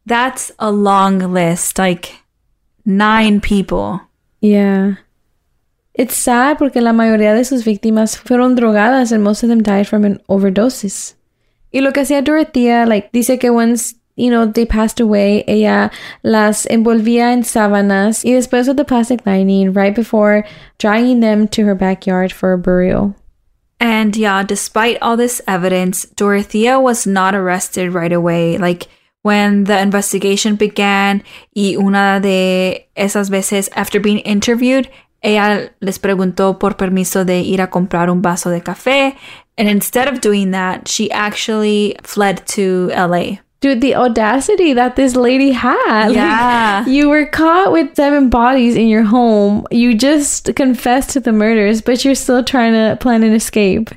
That's 0.06 0.50
a 0.58 0.70
long 0.70 1.18
list, 1.32 1.78
like 1.78 2.14
nine 2.84 3.40
people. 3.40 4.00
Yeah. 4.40 4.96
It's 5.94 6.16
sad 6.16 6.58
porque 6.58 6.76
la 6.76 6.92
mayoría 6.92 7.34
de 7.34 7.44
sus 7.44 7.64
víctimas 7.64 8.18
fueron 8.18 8.56
drogadas 8.56 9.12
and 9.12 9.22
most 9.22 9.42
of 9.42 9.48
them 9.48 9.62
died 9.62 9.86
from 9.86 10.04
an 10.04 10.20
overdoses. 10.28 11.14
Y 11.72 11.80
lo 11.80 11.92
que 11.92 12.02
hacía 12.02 12.22
Dorothea, 12.22 12.86
like, 12.86 13.10
dice 13.12 13.38
que 13.38 13.50
once, 13.50 13.94
you 14.16 14.31
know, 14.31 14.46
they 14.46 14.66
passed 14.66 15.01
away, 15.01 15.44
ella 15.46 15.90
las 16.22 16.66
envolvía 16.66 17.33
en 17.33 17.42
sábanas 17.42 18.25
y 18.25 18.33
después 18.33 18.68
with 18.68 18.77
the 18.77 18.85
plastic 18.85 19.25
lining 19.27 19.72
right 19.72 19.94
before 19.94 20.44
dragging 20.79 21.20
them 21.20 21.48
to 21.48 21.64
her 21.64 21.75
backyard 21.75 22.33
for 22.33 22.53
a 22.53 22.59
burial. 22.59 23.14
And 23.81 24.16
yeah, 24.16 24.44
despite 24.44 24.98
all 25.03 25.16
this 25.16 25.42
evidence, 25.48 26.05
Dorothea 26.14 26.79
was 26.79 27.07
not 27.07 27.35
arrested 27.35 27.92
right 27.92 28.12
away. 28.12 28.57
Like 28.57 28.87
when 29.22 29.64
the 29.64 29.81
investigation 29.81 30.55
began, 30.57 31.25
y 31.55 31.75
una 31.77 32.20
de 32.20 32.88
esas 32.96 33.29
veces, 33.29 33.68
after 33.75 33.98
being 33.98 34.18
interviewed, 34.20 34.88
ella 35.20 35.70
les 35.81 35.98
preguntó 35.98 36.59
por 36.61 36.77
permiso 36.77 37.25
de 37.25 37.40
ir 37.40 37.61
a 37.61 37.70
comprar 37.70 38.11
un 38.11 38.22
vaso 38.22 38.51
de 38.51 38.61
café. 38.61 39.16
And 39.57 39.68
instead 39.68 40.07
of 40.07 40.20
doing 40.20 40.53
that, 40.53 40.87
she 40.88 41.11
actually 41.11 41.96
fled 42.03 42.46
to 42.48 42.90
LA. 42.94 43.38
Dude, 43.62 43.81
the 43.81 43.94
audacity 43.94 44.75
that 44.75 44.96
this 44.96 45.16
lady 45.16 45.53
had. 45.53 46.09
Like, 46.09 46.16
Yeah. 46.16 46.85
you 46.87 47.09
were 47.09 47.25
caught 47.27 47.72
with 47.72 47.94
seven 47.96 48.29
bodies 48.29 48.77
in 48.77 48.88
your 48.88 49.05
home. 49.05 49.66
You 49.70 49.94
just 49.96 50.55
confessed 50.55 51.11
to 51.11 51.20
the 51.20 51.33
murders, 51.33 51.81
but 51.81 52.05
you're 52.05 52.14
still 52.14 52.42
trying 52.44 52.72
to 52.75 52.96
plan 53.01 53.22
an 53.22 53.33
escape. 53.33 53.88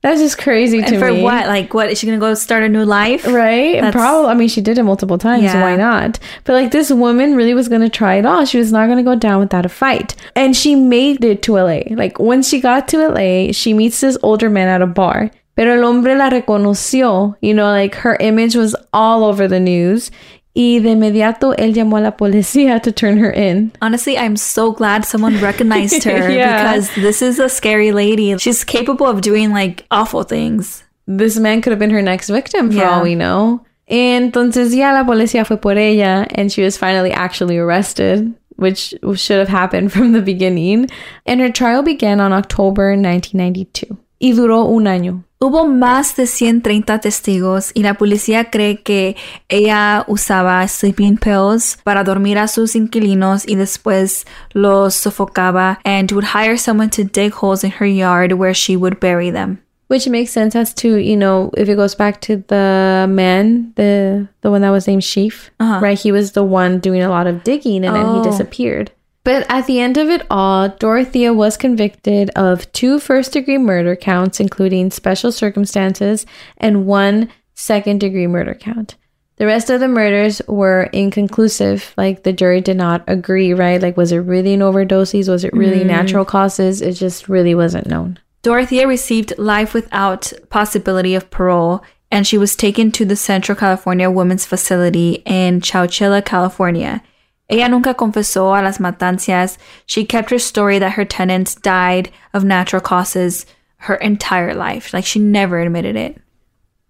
That's 0.00 0.20
just 0.20 0.38
crazy 0.38 0.80
to 0.80 0.86
And 0.86 0.98
for 1.00 1.12
me. 1.12 1.22
what? 1.24 1.48
Like, 1.48 1.74
what? 1.74 1.90
Is 1.90 1.98
she 1.98 2.06
gonna 2.06 2.20
go 2.20 2.32
start 2.34 2.62
a 2.62 2.68
new 2.68 2.84
life? 2.84 3.26
Right? 3.26 3.74
That's- 3.74 3.92
Probably. 3.92 4.30
I 4.30 4.34
mean, 4.34 4.48
she 4.48 4.60
did 4.60 4.78
it 4.78 4.84
multiple 4.84 5.18
times. 5.18 5.42
Yeah. 5.42 5.60
Why 5.60 5.74
not? 5.74 6.20
But 6.44 6.52
like, 6.52 6.70
this 6.70 6.92
woman 6.92 7.34
really 7.34 7.52
was 7.52 7.68
going 7.68 7.80
to 7.80 7.88
try 7.88 8.14
it 8.14 8.24
all. 8.24 8.44
She 8.44 8.58
was 8.58 8.70
not 8.70 8.86
going 8.86 8.98
to 8.98 9.02
go 9.02 9.16
down 9.16 9.40
without 9.40 9.66
a 9.66 9.68
fight. 9.68 10.14
And 10.36 10.56
she 10.56 10.76
made 10.76 11.24
it 11.24 11.42
to 11.42 11.54
LA. 11.58 11.80
Like, 11.90 12.20
when 12.20 12.44
she 12.44 12.60
got 12.60 12.86
to 12.88 13.08
LA, 13.08 13.50
she 13.50 13.74
meets 13.74 14.00
this 14.00 14.16
older 14.22 14.48
man 14.48 14.68
at 14.68 14.80
a 14.82 14.86
bar. 14.86 15.32
Pero 15.58 15.74
el 15.74 15.82
hombre 15.82 16.14
la 16.14 16.30
reconoció. 16.30 17.34
You 17.42 17.52
know, 17.52 17.72
like, 17.72 17.96
her 17.96 18.16
image 18.20 18.54
was 18.54 18.76
all 18.92 19.24
over 19.24 19.48
the 19.48 19.58
news. 19.58 20.12
Y 20.54 20.78
de 20.80 20.90
inmediato, 20.90 21.52
él 21.58 21.74
llamó 21.74 21.98
a 21.98 22.00
la 22.00 22.12
policía 22.16 22.80
to 22.82 22.92
turn 22.92 23.18
her 23.18 23.30
in. 23.30 23.72
Honestly, 23.82 24.16
I'm 24.16 24.36
so 24.36 24.70
glad 24.70 25.04
someone 25.04 25.40
recognized 25.42 26.04
her 26.04 26.30
Yeah. 26.30 26.62
because 26.62 26.94
this 26.94 27.22
is 27.22 27.40
a 27.40 27.48
scary 27.48 27.90
lady. 27.90 28.36
She's 28.38 28.62
capable 28.62 29.06
of 29.08 29.20
doing 29.20 29.52
like 29.52 29.84
awful 29.90 30.22
things. 30.22 30.84
this 31.08 31.38
man 31.38 31.60
could 31.60 31.70
have 31.72 31.78
been 31.80 31.90
her 31.90 32.02
next 32.02 32.28
victim 32.28 32.70
for 32.70 32.76
Yeah. 32.78 32.90
all 32.90 33.02
we 33.02 33.14
know. 33.16 33.64
Entonces 33.90 34.74
ya 34.76 34.92
la 34.92 35.04
policía 35.04 35.44
fue 35.44 35.56
por 35.56 35.72
ella 35.78 36.26
and 36.34 36.52
she 36.52 36.62
was 36.62 36.76
finally 36.76 37.10
actually 37.10 37.56
arrested, 37.58 38.32
which 38.56 38.94
should 39.16 39.38
have 39.38 39.48
happened 39.48 39.90
from 39.96 40.12
the 40.12 40.20
beginning. 40.22 40.88
And 41.26 41.40
her 41.40 41.50
trial 41.50 41.82
began 41.82 42.20
on 42.20 42.32
October 42.32 42.90
1992 42.96 43.96
y 44.18 44.32
duró 44.32 44.64
un 44.64 44.86
año. 44.86 45.24
Hubo 45.40 45.68
más 45.68 46.16
de 46.16 46.26
130 46.26 46.98
testigos 46.98 47.70
y 47.72 47.82
la 47.84 47.94
policía 47.94 48.50
cree 48.50 48.82
que 48.82 49.14
ella 49.48 50.04
usaba 50.08 50.66
sleeping 50.66 51.16
pills 51.16 51.78
para 51.84 52.02
dormir 52.02 52.38
a 52.38 52.48
sus 52.48 52.74
inquilinos 52.74 53.46
y 53.46 53.54
después 53.54 54.26
los 54.52 54.94
sofocaba 54.94 55.78
and 55.84 56.10
would 56.12 56.24
hire 56.34 56.58
someone 56.58 56.90
to 56.90 57.04
dig 57.04 57.32
holes 57.32 57.62
in 57.62 57.70
her 57.78 57.86
yard 57.86 58.32
where 58.32 58.52
she 58.54 58.76
would 58.76 58.98
bury 58.98 59.30
them. 59.30 59.58
Which 59.88 60.06
makes 60.08 60.32
sense 60.32 60.54
as 60.58 60.74
to, 60.82 60.98
you 60.98 61.16
know, 61.16 61.50
if 61.56 61.66
it 61.68 61.76
goes 61.76 61.94
back 61.96 62.20
to 62.22 62.42
the 62.48 63.06
man, 63.08 63.72
the 63.76 64.26
the 64.42 64.50
one 64.50 64.60
that 64.62 64.70
was 64.72 64.86
named 64.86 65.02
Sheaf, 65.04 65.50
Uh-huh. 65.60 65.78
right? 65.80 65.98
He 65.98 66.12
was 66.12 66.32
the 66.32 66.42
one 66.42 66.78
doing 66.80 67.00
a 67.00 67.08
lot 67.08 67.26
of 67.26 67.42
digging 67.42 67.84
and 67.86 67.94
then 67.96 68.04
Oh. 68.04 68.16
he 68.22 68.28
disappeared. 68.28 68.90
But 69.24 69.46
at 69.50 69.66
the 69.66 69.80
end 69.80 69.98
of 69.98 70.08
it 70.08 70.26
all, 70.30 70.68
Dorothea 70.68 71.34
was 71.34 71.56
convicted 71.56 72.30
of 72.36 72.70
two 72.72 72.98
first 72.98 73.32
degree 73.32 73.58
murder 73.58 73.96
counts, 73.96 74.40
including 74.40 74.90
special 74.90 75.32
circumstances, 75.32 76.24
and 76.56 76.86
one 76.86 77.28
second 77.54 78.00
degree 78.00 78.26
murder 78.26 78.54
count. 78.54 78.96
The 79.36 79.46
rest 79.46 79.70
of 79.70 79.78
the 79.80 79.88
murders 79.88 80.42
were 80.48 80.84
inconclusive. 80.92 81.94
Like 81.96 82.24
the 82.24 82.32
jury 82.32 82.60
did 82.60 82.76
not 82.76 83.04
agree, 83.06 83.54
right? 83.54 83.80
Like, 83.80 83.96
was 83.96 84.10
it 84.10 84.18
really 84.18 84.54
an 84.54 84.60
overdoses? 84.60 85.28
Was 85.28 85.44
it 85.44 85.52
really 85.52 85.84
mm. 85.84 85.86
natural 85.86 86.24
causes? 86.24 86.82
It 86.82 86.94
just 86.94 87.28
really 87.28 87.54
wasn't 87.54 87.86
known. 87.86 88.18
Dorothea 88.42 88.88
received 88.88 89.36
life 89.38 89.74
without 89.74 90.32
possibility 90.50 91.14
of 91.14 91.30
parole, 91.30 91.84
and 92.10 92.26
she 92.26 92.38
was 92.38 92.56
taken 92.56 92.90
to 92.92 93.04
the 93.04 93.16
Central 93.16 93.56
California 93.56 94.10
Women's 94.10 94.46
Facility 94.46 95.22
in 95.24 95.60
Chowchilla, 95.60 96.24
California. 96.24 97.02
Ella 97.48 97.68
nunca 97.68 97.94
confesó 97.94 98.58
a 98.58 98.62
las 98.62 98.78
matancias. 98.78 99.56
She 99.86 100.04
kept 100.04 100.30
her 100.30 100.38
story 100.38 100.78
that 100.78 100.92
her 100.92 101.04
tenants 101.04 101.54
died 101.54 102.10
of 102.34 102.44
natural 102.44 102.82
causes 102.82 103.46
her 103.78 103.94
entire 103.96 104.54
life. 104.54 104.92
Like 104.92 105.06
she 105.06 105.18
never 105.18 105.58
admitted 105.60 105.96
it. 105.96 106.20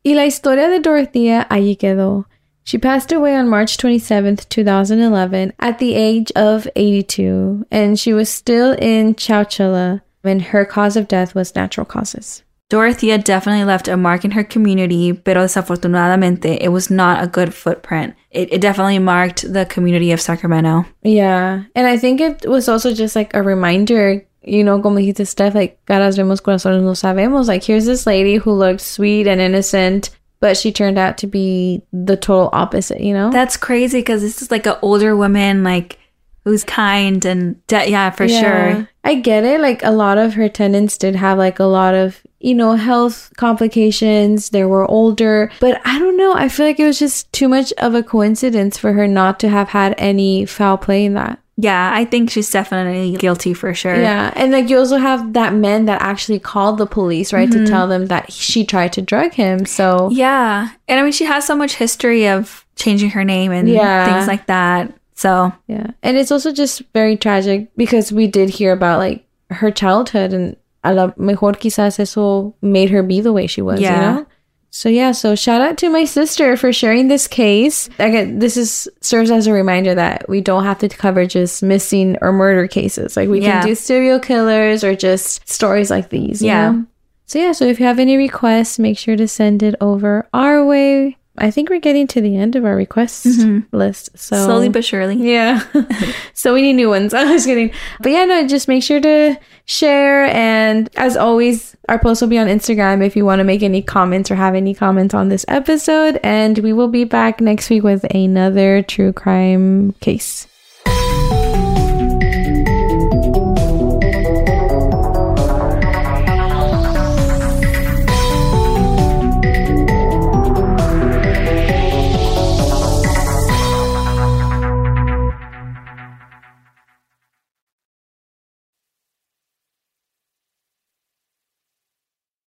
Y 0.04 0.14
la 0.14 0.22
historia 0.22 0.68
de 0.68 0.80
Dorothea 0.80 1.46
allí 1.50 1.76
quedó. 1.76 2.24
She 2.64 2.76
passed 2.76 3.12
away 3.12 3.34
on 3.34 3.48
March 3.48 3.78
27th, 3.78 4.46
2011, 4.50 5.54
at 5.58 5.78
the 5.78 5.94
age 5.94 6.30
of 6.36 6.68
82, 6.76 7.66
and 7.70 7.98
she 7.98 8.12
was 8.12 8.28
still 8.28 8.72
in 8.72 9.14
Chowchilla, 9.14 10.02
and 10.22 10.42
her 10.42 10.66
cause 10.66 10.94
of 10.94 11.08
death 11.08 11.34
was 11.34 11.54
natural 11.54 11.86
causes. 11.86 12.42
Dorothea 12.68 13.16
definitely 13.16 13.64
left 13.64 13.88
a 13.88 13.96
mark 13.96 14.24
in 14.24 14.32
her 14.32 14.44
community, 14.44 15.14
pero 15.14 15.44
desafortunadamente, 15.44 16.58
it 16.60 16.68
was 16.68 16.90
not 16.90 17.22
a 17.22 17.26
good 17.26 17.54
footprint. 17.54 18.14
It, 18.30 18.52
it 18.52 18.60
definitely 18.60 18.98
marked 18.98 19.50
the 19.50 19.64
community 19.64 20.12
of 20.12 20.20
Sacramento. 20.20 20.84
Yeah, 21.02 21.64
and 21.74 21.86
I 21.86 21.96
think 21.96 22.20
it 22.20 22.46
was 22.46 22.68
also 22.68 22.92
just 22.92 23.16
like 23.16 23.32
a 23.34 23.42
reminder, 23.42 24.26
you 24.42 24.62
know, 24.62 24.82
como 24.82 24.98
dijiste, 24.98 25.26
Steph, 25.26 25.54
like, 25.54 25.84
caras 25.86 26.16
vemos, 26.16 26.42
corazones 26.42 26.82
no 26.82 26.92
sabemos. 26.92 27.48
Like, 27.48 27.64
here's 27.64 27.86
this 27.86 28.06
lady 28.06 28.36
who 28.36 28.52
looked 28.52 28.82
sweet 28.82 29.26
and 29.26 29.40
innocent, 29.40 30.10
but 30.40 30.56
she 30.56 30.70
turned 30.70 30.98
out 30.98 31.16
to 31.18 31.26
be 31.26 31.82
the 31.92 32.18
total 32.18 32.50
opposite, 32.52 33.00
you 33.00 33.14
know? 33.14 33.30
That's 33.30 33.56
crazy 33.56 34.00
because 34.00 34.20
this 34.20 34.42
is 34.42 34.50
like 34.50 34.66
an 34.66 34.76
older 34.82 35.16
woman, 35.16 35.64
like 35.64 35.98
who's 36.44 36.64
kind 36.64 37.24
and 37.24 37.66
de- 37.66 37.90
yeah, 37.90 38.10
for 38.10 38.28
sure. 38.28 38.88
I 39.04 39.14
get 39.16 39.44
it. 39.44 39.60
Like 39.60 39.82
a 39.82 39.90
lot 39.90 40.18
of 40.18 40.34
her 40.34 40.48
tenants 40.48 40.98
did 40.98 41.16
have 41.16 41.38
like 41.38 41.58
a 41.58 41.64
lot 41.64 41.94
of, 41.94 42.22
you 42.40 42.54
know, 42.54 42.72
health 42.74 43.32
complications. 43.36 44.50
They 44.50 44.64
were 44.64 44.86
older, 44.86 45.50
but 45.60 45.80
I 45.84 45.98
don't 45.98 46.16
know. 46.16 46.34
I 46.34 46.48
feel 46.48 46.66
like 46.66 46.80
it 46.80 46.86
was 46.86 46.98
just 46.98 47.32
too 47.32 47.48
much 47.48 47.72
of 47.78 47.94
a 47.94 48.02
coincidence 48.02 48.78
for 48.78 48.92
her 48.92 49.08
not 49.08 49.40
to 49.40 49.48
have 49.48 49.68
had 49.70 49.94
any 49.98 50.46
foul 50.46 50.78
play 50.78 51.04
in 51.04 51.14
that. 51.14 51.40
Yeah, 51.60 51.90
I 51.92 52.04
think 52.04 52.30
she's 52.30 52.48
definitely 52.48 53.16
guilty 53.16 53.52
for 53.52 53.74
sure. 53.74 54.00
Yeah. 54.00 54.32
And 54.36 54.52
like 54.52 54.70
you 54.70 54.78
also 54.78 54.96
have 54.96 55.32
that 55.32 55.52
man 55.52 55.86
that 55.86 56.00
actually 56.00 56.38
called 56.38 56.78
the 56.78 56.86
police, 56.86 57.32
right, 57.32 57.50
to 57.50 57.58
mm-hmm. 57.58 57.66
tell 57.66 57.88
them 57.88 58.06
that 58.06 58.32
she 58.32 58.64
tried 58.64 58.92
to 58.92 59.02
drug 59.02 59.32
him. 59.32 59.66
So 59.66 60.08
Yeah. 60.12 60.68
And 60.86 61.00
I 61.00 61.02
mean, 61.02 61.10
she 61.10 61.24
has 61.24 61.44
so 61.44 61.56
much 61.56 61.74
history 61.74 62.28
of 62.28 62.64
changing 62.76 63.10
her 63.10 63.24
name 63.24 63.50
and 63.50 63.68
Yeah. 63.68 64.04
things 64.04 64.28
like 64.28 64.46
that. 64.46 64.94
So, 65.16 65.52
Yeah. 65.66 65.88
And 66.00 66.16
it's 66.16 66.30
also 66.30 66.52
just 66.52 66.82
very 66.94 67.16
tragic 67.16 67.74
because 67.76 68.12
we 68.12 68.28
did 68.28 68.50
hear 68.50 68.70
about 68.70 69.00
like 69.00 69.24
her 69.50 69.72
childhood 69.72 70.32
and 70.32 70.56
a 70.88 70.92
lo 70.94 71.12
mejor 71.18 71.52
quizás 71.54 71.98
eso 71.98 72.54
made 72.62 72.90
her 72.90 73.02
be 73.02 73.20
the 73.20 73.32
way 73.32 73.46
she 73.46 73.62
was, 73.62 73.80
Yeah. 73.80 73.94
you 73.94 74.00
know? 74.20 74.26
So 74.70 74.88
yeah, 74.90 75.12
so 75.12 75.34
shout 75.34 75.60
out 75.62 75.76
to 75.78 75.88
my 75.90 76.04
sister 76.04 76.56
for 76.56 76.72
sharing 76.72 77.08
this 77.08 77.26
case. 77.26 77.88
Again, 77.98 78.38
this 78.38 78.56
is 78.56 78.86
serves 79.00 79.30
as 79.30 79.46
a 79.46 79.52
reminder 79.52 79.94
that 79.94 80.28
we 80.28 80.40
don't 80.42 80.64
have 80.64 80.78
to 80.80 80.88
cover 80.88 81.26
just 81.26 81.62
missing 81.62 82.16
or 82.20 82.32
murder 82.32 82.66
cases. 82.68 83.16
Like 83.16 83.28
we 83.28 83.40
Yeah. 83.40 83.60
can 83.60 83.68
do 83.68 83.74
serial 83.74 84.20
killers 84.20 84.84
or 84.84 84.94
just 84.94 85.48
stories 85.48 85.90
like 85.90 86.10
these. 86.10 86.40
you 86.42 86.48
Yeah. 86.48 86.70
know? 86.72 86.84
So 87.26 87.38
yeah, 87.38 87.52
so 87.52 87.66
if 87.66 87.78
you 87.78 87.84
have 87.84 87.98
any 87.98 88.16
requests, 88.16 88.78
make 88.78 88.96
sure 88.96 89.16
to 89.16 89.28
send 89.28 89.62
it 89.62 89.74
over 89.80 90.26
our 90.32 90.64
way. 90.64 91.17
I 91.40 91.50
think 91.50 91.70
we're 91.70 91.80
getting 91.80 92.06
to 92.08 92.20
the 92.20 92.36
end 92.36 92.56
of 92.56 92.64
our 92.64 92.74
request 92.76 93.26
mm-hmm. 93.26 93.76
list. 93.76 94.16
So 94.18 94.36
slowly 94.44 94.68
but 94.68 94.84
surely. 94.84 95.16
yeah. 95.32 95.62
so 96.34 96.54
we 96.54 96.62
need 96.62 96.74
new 96.74 96.88
ones. 96.88 97.14
I 97.14 97.24
was 97.24 97.46
kidding. 97.46 97.72
But 98.00 98.12
yeah, 98.12 98.24
no, 98.24 98.46
just 98.46 98.68
make 98.68 98.82
sure 98.82 99.00
to 99.00 99.38
share. 99.64 100.24
And 100.24 100.90
as 100.96 101.16
always, 101.16 101.76
our 101.88 101.98
post 101.98 102.20
will 102.20 102.28
be 102.28 102.38
on 102.38 102.46
Instagram 102.46 103.04
if 103.04 103.16
you 103.16 103.24
want 103.24 103.40
to 103.40 103.44
make 103.44 103.62
any 103.62 103.82
comments 103.82 104.30
or 104.30 104.34
have 104.34 104.54
any 104.54 104.74
comments 104.74 105.14
on 105.14 105.28
this 105.28 105.44
episode. 105.48 106.20
And 106.22 106.58
we 106.58 106.72
will 106.72 106.88
be 106.88 107.04
back 107.04 107.40
next 107.40 107.70
week 107.70 107.82
with 107.82 108.04
another 108.14 108.82
true 108.82 109.12
crime 109.12 109.92
case. 110.00 110.46